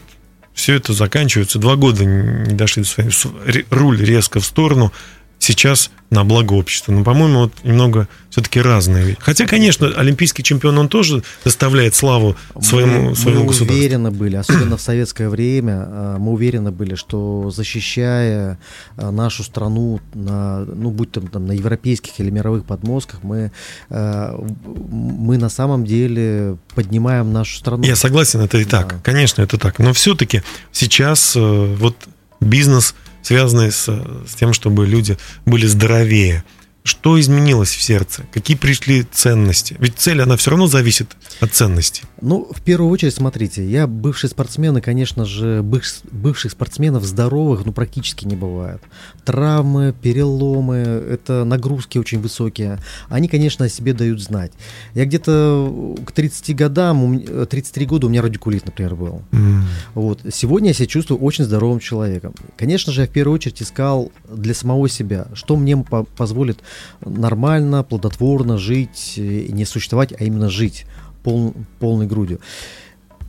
все 0.53 0.75
это 0.75 0.93
заканчивается. 0.93 1.59
Два 1.59 1.75
года 1.75 2.05
не 2.05 2.53
дошли 2.53 2.83
до 2.83 2.89
своей... 2.89 3.65
Руль 3.69 4.03
резко 4.03 4.39
в 4.39 4.45
сторону. 4.45 4.91
Сейчас 5.41 5.89
на 6.11 6.23
благо 6.23 6.53
общества. 6.53 6.91
Но, 6.91 7.03
по-моему, 7.03 7.39
вот 7.39 7.53
немного 7.63 8.07
все-таки 8.29 8.61
разные. 8.61 9.17
Хотя, 9.19 9.47
конечно, 9.47 9.87
олимпийский 9.87 10.43
чемпион, 10.43 10.77
он 10.77 10.87
тоже 10.87 11.23
доставляет 11.43 11.95
славу 11.95 12.35
своему, 12.61 13.09
мы, 13.09 13.15
своему 13.15 13.39
мы 13.39 13.47
государству. 13.47 13.73
Мы 13.73 13.79
уверены 13.79 14.11
были, 14.11 14.35
особенно 14.35 14.77
в 14.77 14.81
советское 14.81 15.29
время, 15.29 15.83
а, 15.87 16.17
мы 16.19 16.33
уверены 16.33 16.71
были, 16.71 16.93
что 16.93 17.49
защищая 17.49 18.59
а, 18.97 19.09
нашу 19.09 19.43
страну, 19.43 19.99
на, 20.13 20.59
ну, 20.59 20.91
будь 20.91 21.11
то 21.11 21.21
там 21.21 21.47
на 21.47 21.53
европейских 21.53 22.19
или 22.19 22.29
мировых 22.29 22.65
подмостках, 22.65 23.23
мы, 23.23 23.51
а, 23.89 24.39
мы 24.91 25.39
на 25.39 25.49
самом 25.49 25.85
деле 25.85 26.57
поднимаем 26.75 27.33
нашу 27.33 27.57
страну. 27.57 27.83
Я 27.83 27.95
согласен, 27.95 28.41
это 28.41 28.59
и 28.59 28.65
так. 28.65 28.89
Да. 28.89 28.95
Конечно, 29.01 29.41
это 29.41 29.57
так. 29.57 29.79
Но 29.79 29.91
все-таки 29.93 30.43
сейчас 30.71 31.35
вот 31.35 31.95
бизнес 32.41 32.93
связанные 33.21 33.71
с, 33.71 33.87
с 33.87 34.35
тем, 34.35 34.53
чтобы 34.53 34.85
люди 34.85 35.17
были 35.45 35.65
здоровее. 35.65 36.43
Что 36.83 37.19
изменилось 37.19 37.69
в 37.69 37.81
сердце? 37.81 38.23
Какие 38.31 38.57
пришли 38.57 39.03
ценности? 39.03 39.75
Ведь 39.79 39.97
цель, 39.97 40.19
она 40.19 40.35
все 40.35 40.49
равно 40.49 40.65
зависит 40.65 41.15
от 41.39 41.53
ценностей. 41.53 42.03
Ну, 42.21 42.47
в 42.51 42.61
первую 42.61 42.89
очередь, 42.89 43.13
смотрите, 43.13 43.63
я 43.63 43.85
бывший 43.85 44.29
спортсмен, 44.29 44.77
и, 44.77 44.81
конечно 44.81 45.25
же, 45.25 45.61
быв, 45.61 45.85
бывших 46.11 46.51
спортсменов 46.53 47.03
здоровых, 47.03 47.65
ну, 47.65 47.71
практически 47.71 48.25
не 48.25 48.35
бывает. 48.35 48.81
Травмы, 49.25 49.93
переломы, 50.01 50.77
это 50.77 51.43
нагрузки 51.43 51.99
очень 51.99 52.19
высокие. 52.19 52.79
Они, 53.09 53.27
конечно, 53.27 53.65
о 53.65 53.69
себе 53.69 53.93
дают 53.93 54.19
знать. 54.19 54.51
Я 54.95 55.05
где-то 55.05 55.95
к 56.03 56.11
30 56.11 56.55
годам, 56.55 57.19
33 57.19 57.85
года 57.85 58.07
у 58.07 58.09
меня 58.09 58.23
радикулит, 58.23 58.65
например, 58.65 58.95
был. 58.95 59.21
Mm. 59.31 59.61
Вот. 59.93 60.21
Сегодня 60.33 60.69
я 60.69 60.73
себя 60.73 60.87
чувствую 60.87 61.19
очень 61.19 61.43
здоровым 61.43 61.79
человеком. 61.79 62.33
Конечно 62.57 62.91
же, 62.91 63.01
я 63.01 63.07
в 63.07 63.11
первую 63.11 63.35
очередь 63.35 63.61
искал 63.61 64.11
для 64.27 64.55
самого 64.55 64.89
себя, 64.89 65.27
что 65.35 65.55
мне 65.55 65.77
позволит 65.77 66.59
нормально, 67.03 67.83
плодотворно 67.83 68.57
жить, 68.57 69.13
и 69.17 69.51
не 69.51 69.65
существовать, 69.65 70.13
а 70.19 70.23
именно 70.23 70.49
жить 70.49 70.85
пол, 71.23 71.53
полной 71.79 72.07
грудью. 72.07 72.39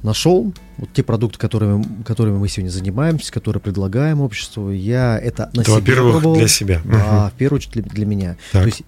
Нашел 0.02 0.52
вот 0.78 0.88
те 0.92 1.04
продукты, 1.04 1.38
которыми, 1.38 2.02
которыми 2.04 2.36
мы 2.36 2.48
сегодня 2.48 2.70
занимаемся, 2.70 3.32
которые 3.32 3.60
предлагаем 3.60 4.20
обществу. 4.20 4.70
Я 4.70 5.16
это 5.18 5.48
на 5.54 5.60
это, 5.60 5.76
себе 5.76 5.94
пробовал. 5.94 6.34
для 6.34 6.48
себя. 6.48 6.82
А, 6.92 7.30
в 7.30 7.34
первую 7.34 7.58
очередь 7.58 7.74
для, 7.74 7.82
для 7.82 8.06
меня. 8.06 8.36
Так. 8.50 8.62
То 8.62 8.66
есть 8.66 8.82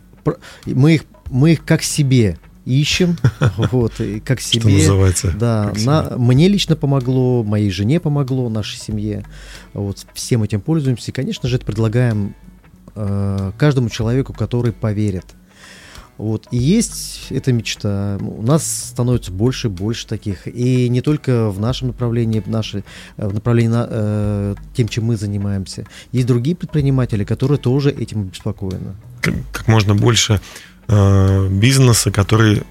мы 0.67 0.95
их, 0.95 1.05
мы 1.31 1.53
их 1.53 1.65
как 1.65 1.85
себе 1.85 2.37
ищем, 2.65 3.17
вот, 3.57 4.01
и 4.01 4.21
как 4.21 4.41
себе. 4.41 4.61
Что 4.61 4.71
называется. 4.71 5.35
Да, 5.39 5.73
на, 5.85 6.17
мне 6.17 6.49
лично 6.49 6.77
помогло, 6.77 7.45
моей 7.45 7.71
жене 7.71 8.01
помогло, 8.01 8.49
нашей 8.49 8.79
семье. 8.79 9.25
Вот, 9.73 10.05
всем 10.15 10.43
этим 10.43 10.61
пользуемся. 10.61 11.11
И, 11.11 11.15
конечно 11.15 11.49
же, 11.49 11.57
это 11.57 11.67
предлагаем 11.67 12.35
э, 12.95 13.53
каждому 13.59 13.89
человеку, 13.89 14.33
который 14.33 14.73
поверит. 14.73 15.27
Вот. 16.17 16.47
И 16.53 16.57
есть 16.57 17.27
эта 17.31 17.53
мечта. 17.53 18.19
У 18.21 18.43
нас 18.43 18.91
становится 18.91 19.33
больше 19.33 19.67
и 19.67 19.71
больше 19.71 20.07
таких. 20.07 20.47
И 20.47 20.89
не 20.89 21.01
только 21.01 21.51
в 21.51 21.59
нашем 21.59 21.89
направлении, 21.89 22.41
в, 22.41 22.47
нашей, 22.47 22.85
э, 23.17 23.27
в 23.27 23.35
направлении 23.35 23.77
э, 23.77 24.55
тем, 24.75 24.89
чем 24.89 25.05
мы 25.05 25.17
занимаемся. 25.17 25.87
Есть 26.13 26.27
другие 26.27 26.57
предприниматели, 26.57 27.25
которые 27.25 27.59
тоже 27.59 27.91
этим 27.91 28.23
обеспокоены. 28.23 28.95
Как, 29.21 29.35
как 29.53 29.67
можно 29.67 29.95
больше 29.95 30.41
э, 30.87 31.49
бизнеса, 31.49 32.13
который 32.13 32.63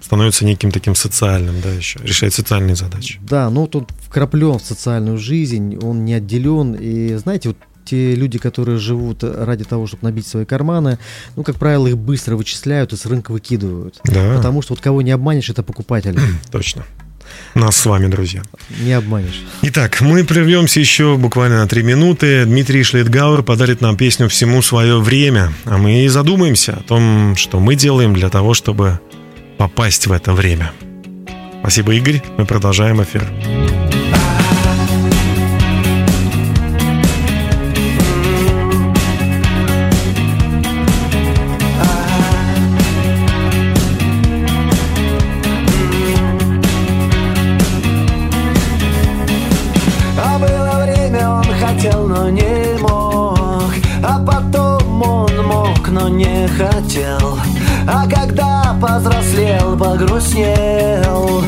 становится 0.00 0.44
неким 0.44 0.70
таким 0.70 0.94
социальным, 0.94 1.60
да, 1.60 1.70
еще, 1.70 1.98
решает 2.04 2.32
социальные 2.32 2.76
задачи. 2.76 3.18
Да, 3.28 3.50
ну 3.50 3.62
вот 3.62 3.74
он 3.74 3.88
вкраплен 4.00 4.58
в 4.58 4.62
социальную 4.62 5.18
жизнь, 5.18 5.76
он 5.82 6.04
не 6.04 6.14
отделен. 6.14 6.74
И 6.74 7.14
знаете, 7.16 7.48
вот 7.48 7.58
те 7.84 8.14
люди, 8.14 8.38
которые 8.38 8.78
живут 8.78 9.22
ради 9.22 9.64
того, 9.64 9.86
чтобы 9.86 10.04
набить 10.04 10.26
свои 10.26 10.44
карманы, 10.44 10.98
ну, 11.36 11.42
как 11.42 11.56
правило, 11.56 11.86
их 11.86 11.98
быстро 11.98 12.36
вычисляют 12.36 12.92
и 12.92 12.96
с 12.96 13.06
рынка 13.06 13.32
выкидывают. 13.32 14.00
Да. 14.04 14.36
Потому 14.36 14.62
что 14.62 14.74
вот 14.74 14.80
кого 14.80 15.02
не 15.02 15.10
обманешь, 15.10 15.50
это 15.50 15.62
покупатели. 15.62 16.18
Точно. 16.50 16.84
Нас 17.54 17.76
с 17.76 17.86
вами, 17.86 18.06
друзья. 18.06 18.42
Не 18.80 18.92
обманешь. 18.92 19.42
Итак, 19.62 20.00
мы 20.00 20.24
прервемся 20.24 20.80
еще 20.80 21.16
буквально 21.16 21.58
на 21.58 21.68
три 21.68 21.82
минуты. 21.82 22.44
Дмитрий 22.44 22.82
Шлитгауэр 22.82 23.42
подарит 23.42 23.80
нам 23.80 23.96
песню 23.96 24.28
«Всему 24.28 24.62
свое 24.62 25.00
время». 25.00 25.52
А 25.64 25.78
мы 25.78 26.04
и 26.04 26.08
задумаемся 26.08 26.72
о 26.74 26.82
том, 26.82 27.36
что 27.36 27.60
мы 27.60 27.74
делаем 27.74 28.14
для 28.14 28.28
того, 28.28 28.54
чтобы 28.54 29.00
попасть 29.58 30.06
в 30.06 30.12
это 30.12 30.32
время. 30.32 30.72
Спасибо, 31.60 31.94
Игорь. 31.94 32.22
Мы 32.38 32.44
продолжаем 32.44 33.02
эфир. 33.02 33.30
Погрустнел 51.72 51.72
От 51.72 51.80
того, 61.02 61.42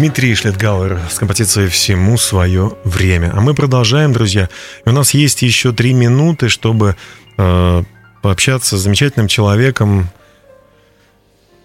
Дмитрий 0.00 0.34
Шлетгауэр 0.34 0.98
с 1.10 1.18
композицией 1.18 1.68
«Всему 1.68 2.16
свое 2.16 2.72
время». 2.84 3.32
А 3.34 3.42
мы 3.42 3.52
продолжаем, 3.52 4.14
друзья. 4.14 4.48
И 4.86 4.88
у 4.88 4.92
нас 4.92 5.12
есть 5.12 5.42
еще 5.42 5.74
три 5.74 5.92
минуты, 5.92 6.48
чтобы 6.48 6.96
э, 7.36 7.82
пообщаться 8.22 8.78
с 8.78 8.80
замечательным 8.80 9.28
человеком. 9.28 10.08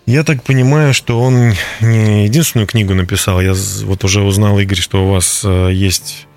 Я 0.05 0.25
так 0.25 0.43
понимаю, 0.43 0.93
что 0.93 1.21
он 1.21 1.53
не 1.79 2.25
единственную 2.25 2.67
книгу 2.67 2.93
написал. 2.93 3.39
Я 3.39 3.53
вот 3.83 4.03
уже 4.03 4.21
узнал, 4.21 4.59
Игорь, 4.59 4.79
что 4.79 5.05
у 5.05 5.11
вас 5.11 5.43
э, 5.45 5.69
есть 5.71 6.27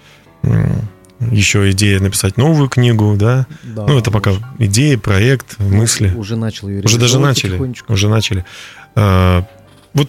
еще 1.33 1.69
идея 1.73 1.99
написать 1.99 2.37
новую 2.37 2.69
книгу, 2.69 3.17
да? 3.19 3.49
да 3.65 3.87
ну, 3.89 3.99
это 3.99 4.13
пока 4.13 4.35
идея, 4.61 4.99
проект, 4.99 5.59
мысли. 5.59 6.15
Уже 6.17 6.37
начал 6.37 6.69
ее 6.69 6.81
Уже 6.81 6.97
даже 6.97 7.19
начали. 7.19 7.75
Уже 7.89 8.09
начали. 8.09 8.45
А, 8.95 9.45
вот 9.95 10.09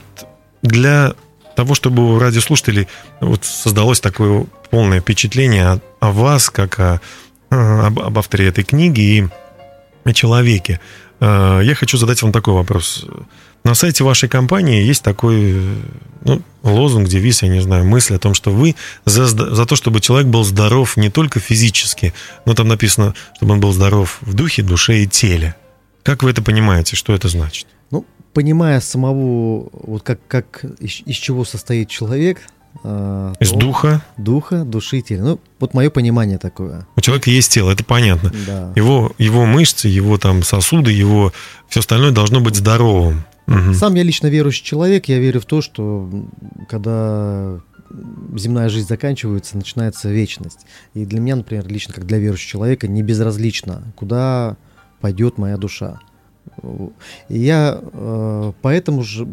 для 0.62 1.16
того, 1.60 1.76
чтобы 1.76 2.16
у 2.16 2.20
радиослушателей 2.20 2.88
вот 3.20 3.44
создалось 3.44 4.00
такое 4.00 4.46
полное 4.70 5.02
впечатление 5.02 5.66
о, 5.66 5.82
о 6.00 6.12
вас, 6.14 6.50
как 6.50 6.80
о, 6.80 7.02
об, 7.50 8.00
об 8.00 8.18
авторе 8.18 8.48
этой 8.48 8.64
книги 8.64 9.02
и 9.02 9.28
о 10.06 10.14
человеке, 10.14 10.80
а, 11.20 11.60
я 11.60 11.76
хочу 11.76 11.98
задать 11.98 12.22
вам 12.22 12.32
такой 12.32 12.54
вопрос. 12.54 13.06
На 13.66 13.76
сайте 13.76 14.06
вашей 14.06 14.30
компании 14.30 14.86
есть 14.86 15.04
такой 15.04 15.62
ну, 16.24 16.42
лозунг, 16.64 17.10
девиз, 17.10 17.42
я 17.44 17.50
не 17.50 17.60
знаю, 17.60 17.84
мысль 17.84 18.16
о 18.16 18.20
том, 18.20 18.34
что 18.34 18.52
вы 18.52 18.78
за, 19.04 19.28
за 19.28 19.66
то, 19.66 19.76
чтобы 19.76 20.00
человек 20.00 20.30
был 20.30 20.46
здоров 20.46 20.96
не 20.96 21.10
только 21.10 21.42
физически, 21.42 22.14
но 22.46 22.54
там 22.54 22.70
написано, 22.70 23.16
чтобы 23.36 23.52
он 23.52 23.60
был 23.60 23.74
здоров 23.74 24.20
в 24.22 24.34
духе, 24.34 24.64
душе 24.64 25.04
и 25.04 25.08
теле. 25.08 25.58
Как 26.04 26.24
вы 26.24 26.30
это 26.30 26.42
понимаете? 26.42 26.96
Что 26.96 27.14
это 27.14 27.28
значит? 27.28 27.68
Понимая 28.34 28.80
самого, 28.80 29.70
вот 29.74 30.04
как, 30.04 30.20
как 30.28 30.64
из, 30.80 31.02
из 31.06 31.16
чего 31.16 31.46
состоит 31.46 31.90
человек, 31.90 32.40
а, 32.84 33.34
из 33.40 33.52
духа? 33.52 34.04
Духа, 34.18 34.64
души 34.64 35.02
тела. 35.02 35.24
Ну, 35.24 35.40
вот 35.60 35.74
мое 35.74 35.90
понимание 35.90 36.38
такое. 36.38 36.88
У 36.96 37.02
человека 37.02 37.30
есть 37.30 37.52
тело, 37.52 37.72
это 37.72 37.84
понятно. 37.84 38.32
Да. 38.46 38.74
Его, 38.76 39.12
его 39.18 39.46
мышцы, 39.46 39.88
его 39.88 40.18
там 40.18 40.44
сосуды, 40.44 40.92
его 40.92 41.34
все 41.68 41.80
остальное 41.82 42.12
должно 42.12 42.40
быть 42.40 42.56
здоровым. 42.56 43.26
Угу. 43.48 43.74
Сам 43.74 43.96
я 43.96 44.04
лично 44.04 44.28
верующий 44.28 44.64
человек, 44.64 45.06
я 45.06 45.18
верю 45.18 45.42
в 45.42 45.46
то, 45.46 45.62
что 45.62 46.10
когда 46.70 47.60
земная 48.36 48.70
жизнь 48.70 48.88
заканчивается, 48.88 49.58
начинается 49.58 50.10
вечность. 50.10 50.60
И 50.94 51.06
для 51.06 51.20
меня, 51.20 51.38
например, 51.38 51.68
лично 51.68 51.94
как 51.94 52.06
для 52.06 52.20
верующего 52.20 52.52
человека, 52.52 52.88
не 52.88 53.02
безразлично, 53.02 53.84
куда 53.96 54.56
пойдет 55.02 55.40
моя 55.40 55.58
душа. 55.58 56.00
Я 57.30 57.80
э, 57.82 58.54
поэтому 58.62 59.04
же 59.04 59.28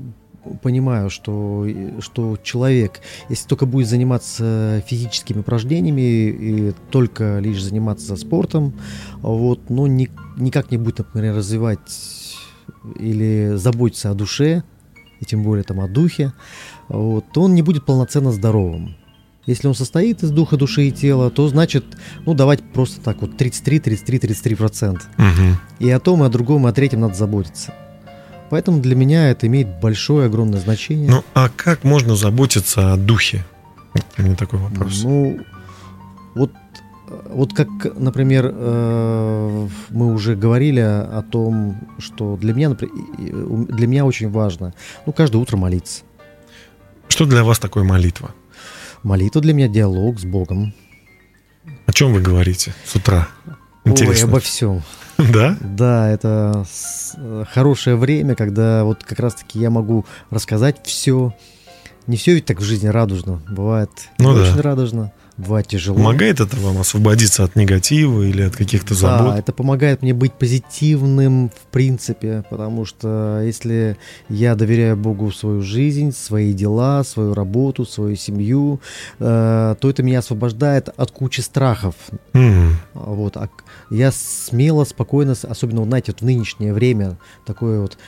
понимаю, 0.62 1.10
что, 1.10 1.66
что 2.00 2.36
человек, 2.42 3.00
если 3.28 3.48
только 3.48 3.66
будет 3.66 3.88
заниматься 3.88 4.82
физическими 4.86 5.40
упражнениями 5.40 6.00
и 6.00 6.72
только 6.90 7.38
лишь 7.38 7.62
заниматься 7.62 8.16
спортом, 8.16 8.74
вот, 9.22 9.70
но 9.70 9.86
ни, 9.86 10.10
никак 10.36 10.70
не 10.70 10.78
будет, 10.78 10.98
например, 10.98 11.36
развивать 11.36 12.36
или 12.98 13.52
заботиться 13.56 14.10
о 14.10 14.14
душе, 14.14 14.62
и 15.20 15.24
тем 15.24 15.42
более 15.42 15.64
там 15.64 15.80
о 15.80 15.88
духе, 15.88 16.32
вот, 16.88 17.24
то 17.32 17.42
он 17.42 17.54
не 17.54 17.62
будет 17.62 17.84
полноценно 17.84 18.32
здоровым. 18.32 18.96
Если 19.46 19.68
он 19.68 19.74
состоит 19.74 20.22
из 20.22 20.30
духа, 20.30 20.56
души 20.56 20.88
и 20.88 20.92
тела, 20.92 21.30
то 21.30 21.48
значит, 21.48 21.84
ну, 22.24 22.34
давать 22.34 22.62
просто 22.64 23.00
так 23.00 23.20
вот 23.20 23.36
33, 23.36 23.78
33, 23.78 24.18
33 24.18 24.54
процент. 24.56 25.08
Угу. 25.18 25.56
И 25.86 25.90
о 25.90 26.00
том, 26.00 26.24
и 26.24 26.26
о 26.26 26.28
другом, 26.28 26.66
и 26.66 26.70
о 26.70 26.72
третьем 26.72 27.00
надо 27.00 27.14
заботиться. 27.14 27.72
Поэтому 28.50 28.80
для 28.80 28.94
меня 28.94 29.30
это 29.30 29.46
имеет 29.46 29.80
большое, 29.80 30.26
огромное 30.26 30.60
значение. 30.60 31.10
Ну, 31.10 31.24
а 31.34 31.48
как 31.48 31.84
можно 31.84 32.16
заботиться 32.16 32.92
о 32.92 32.96
духе? 32.96 33.44
У 34.18 34.22
меня 34.22 34.34
такой 34.34 34.58
вопрос. 34.58 35.02
Ну, 35.04 35.40
вот 36.34 36.50
вот 37.28 37.52
как, 37.52 37.68
например, 37.96 38.50
э, 38.52 39.68
мы 39.90 40.12
уже 40.12 40.34
говорили 40.34 40.80
о 40.80 41.22
том, 41.22 41.76
что 41.98 42.36
для 42.36 42.52
меня, 42.52 42.70
для 42.70 43.86
меня 43.86 44.04
очень 44.04 44.28
важно, 44.28 44.74
ну, 45.06 45.12
каждое 45.12 45.38
утро 45.38 45.56
молиться. 45.56 46.02
Что 47.08 47.26
для 47.26 47.44
вас 47.44 47.60
такое 47.60 47.84
молитва? 47.84 48.32
Молитва 49.06 49.40
для 49.40 49.54
меня 49.54 49.68
диалог 49.68 50.18
с 50.18 50.24
Богом. 50.24 50.74
О 51.86 51.92
чем 51.92 52.12
вы 52.12 52.20
говорите 52.20 52.74
с 52.84 52.96
утра? 52.96 53.28
Интересно. 53.84 54.26
Ой, 54.26 54.30
обо 54.32 54.40
всем. 54.40 54.82
Да? 55.32 55.56
Да, 55.60 56.10
это 56.10 56.66
хорошее 57.52 57.94
время, 57.94 58.34
когда 58.34 58.82
вот 58.82 59.04
как 59.04 59.20
раз-таки 59.20 59.60
я 59.60 59.70
могу 59.70 60.04
рассказать 60.30 60.84
все. 60.84 61.32
Не 62.06 62.16
все 62.16 62.34
ведь 62.34 62.46
так 62.46 62.60
в 62.60 62.64
жизни 62.64 62.88
радужно. 62.88 63.42
Бывает 63.48 63.90
ну, 64.18 64.34
да. 64.34 64.42
очень 64.42 64.60
радужно 64.60 65.12
бывает 65.36 65.66
тяжело. 65.66 65.96
Помогает 65.96 66.40
это 66.40 66.56
вам 66.56 66.78
освободиться 66.78 67.44
от 67.44 67.56
негатива 67.56 68.22
или 68.22 68.42
от 68.42 68.56
каких-то 68.56 68.94
забот? 68.94 69.34
Да, 69.34 69.38
это 69.38 69.52
помогает 69.52 70.02
мне 70.02 70.14
быть 70.14 70.32
позитивным 70.32 71.50
в 71.50 71.70
принципе, 71.70 72.44
потому 72.50 72.84
что 72.84 73.42
если 73.44 73.96
я 74.28 74.54
доверяю 74.54 74.96
Богу 74.96 75.30
свою 75.30 75.62
жизнь, 75.62 76.12
свои 76.12 76.52
дела, 76.52 77.04
свою 77.04 77.34
работу, 77.34 77.84
свою 77.84 78.16
семью, 78.16 78.80
э, 79.18 79.74
то 79.78 79.90
это 79.90 80.02
меня 80.02 80.20
освобождает 80.20 80.88
от 80.96 81.10
кучи 81.10 81.40
страхов. 81.40 81.94
Mm. 82.32 82.72
Вот, 82.94 83.36
а 83.36 83.48
я 83.90 84.10
смело, 84.12 84.84
спокойно, 84.84 85.32
особенно, 85.32 85.84
знаете, 85.84 86.12
вот 86.12 86.20
в 86.22 86.24
нынешнее 86.24 86.72
время, 86.72 87.18
такое 87.44 87.80
вот 87.80 87.98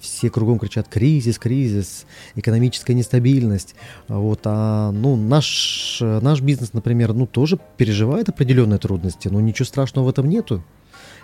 все 0.00 0.30
кругом 0.30 0.58
кричат 0.58 0.88
кризис, 0.88 1.38
кризис, 1.38 2.06
экономическая 2.34 2.94
нестабильность. 2.94 3.74
Вот, 4.08 4.40
а 4.44 4.90
ну, 4.90 5.16
наш, 5.16 5.98
наш 6.00 6.40
бизнес, 6.40 6.72
например, 6.72 7.12
ну, 7.12 7.26
тоже 7.26 7.58
переживает 7.76 8.28
определенные 8.28 8.78
трудности, 8.78 9.28
но 9.28 9.40
ничего 9.40 9.66
страшного 9.66 10.06
в 10.06 10.08
этом 10.08 10.28
нету. 10.28 10.64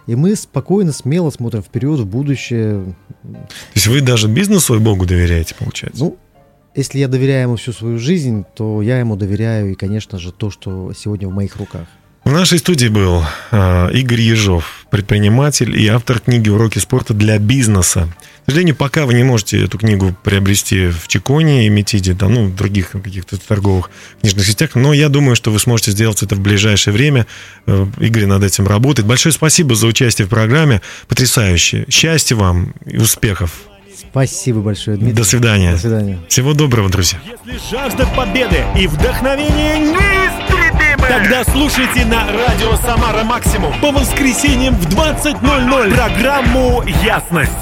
И 0.06 0.14
мы 0.14 0.36
спокойно, 0.36 0.92
смело 0.92 1.30
смотрим 1.30 1.62
вперед, 1.62 1.98
в 1.98 2.06
будущее. 2.06 2.94
То 3.22 3.48
есть 3.74 3.86
вы 3.88 4.00
даже 4.00 4.28
бизнес 4.28 4.64
свой 4.64 4.78
Богу 4.78 5.04
доверяете, 5.04 5.54
получается? 5.56 6.04
Ну, 6.04 6.16
если 6.76 6.98
я 6.98 7.08
доверяю 7.08 7.44
ему 7.44 7.56
всю 7.56 7.72
свою 7.72 7.98
жизнь, 7.98 8.44
то 8.54 8.82
я 8.82 9.00
ему 9.00 9.16
доверяю 9.16 9.72
и, 9.72 9.74
конечно 9.74 10.18
же, 10.18 10.30
то, 10.30 10.50
что 10.50 10.92
сегодня 10.92 11.26
в 11.26 11.32
моих 11.32 11.56
руках. 11.56 11.86
В 12.24 12.32
нашей 12.32 12.58
студии 12.58 12.88
был 12.88 13.22
э, 13.52 13.92
Игорь 13.92 14.20
Ежов, 14.20 14.86
предприниматель 14.90 15.80
и 15.80 15.86
автор 15.86 16.20
книги 16.20 16.48
«Уроки 16.48 16.78
спорта 16.80 17.14
для 17.14 17.38
бизнеса». 17.38 18.08
К 18.46 18.50
сожалению, 18.50 18.76
пока 18.76 19.06
вы 19.06 19.14
не 19.14 19.24
можете 19.24 19.64
эту 19.64 19.76
книгу 19.76 20.14
приобрести 20.22 20.86
в 20.86 21.08
Чиконе 21.08 21.66
и 21.66 21.68
Метиде, 21.68 22.12
да, 22.12 22.28
ну, 22.28 22.46
в 22.46 22.54
других 22.54 22.90
каких-то 22.92 23.36
торговых 23.38 23.90
книжных 24.20 24.46
сетях, 24.46 24.76
но 24.76 24.92
я 24.92 25.08
думаю, 25.08 25.34
что 25.34 25.50
вы 25.50 25.58
сможете 25.58 25.90
сделать 25.90 26.22
это 26.22 26.36
в 26.36 26.40
ближайшее 26.40 26.94
время. 26.94 27.26
Э, 27.66 27.86
Игорь 27.98 28.26
над 28.26 28.44
этим 28.44 28.68
работает. 28.68 29.08
Большое 29.08 29.32
спасибо 29.32 29.74
за 29.74 29.88
участие 29.88 30.26
в 30.26 30.30
программе. 30.30 30.80
Потрясающе. 31.08 31.86
Счастья 31.90 32.36
вам 32.36 32.72
и 32.86 32.98
успехов. 32.98 33.50
Спасибо 33.98 34.60
большое, 34.60 34.96
Дмитрий. 34.96 35.16
До 35.16 35.24
свидания. 35.24 35.72
До 35.72 35.78
свидания. 35.78 36.18
Всего 36.28 36.52
доброго, 36.54 36.88
друзья. 36.88 37.18
Если 37.44 37.60
жажда 37.68 38.06
победы 38.16 38.62
и 38.78 38.86
вдохновение 38.86 39.78
неистребимы, 39.78 41.08
тогда 41.08 41.42
слушайте 41.44 42.04
на 42.04 42.30
радио 42.30 42.76
«Самара 42.76 43.24
Максимум» 43.24 43.74
по 43.80 43.90
воскресеньям 43.90 44.76
в 44.76 44.86
20.00 44.86 45.94
программу 45.94 46.84
«Ясность». 47.04 47.52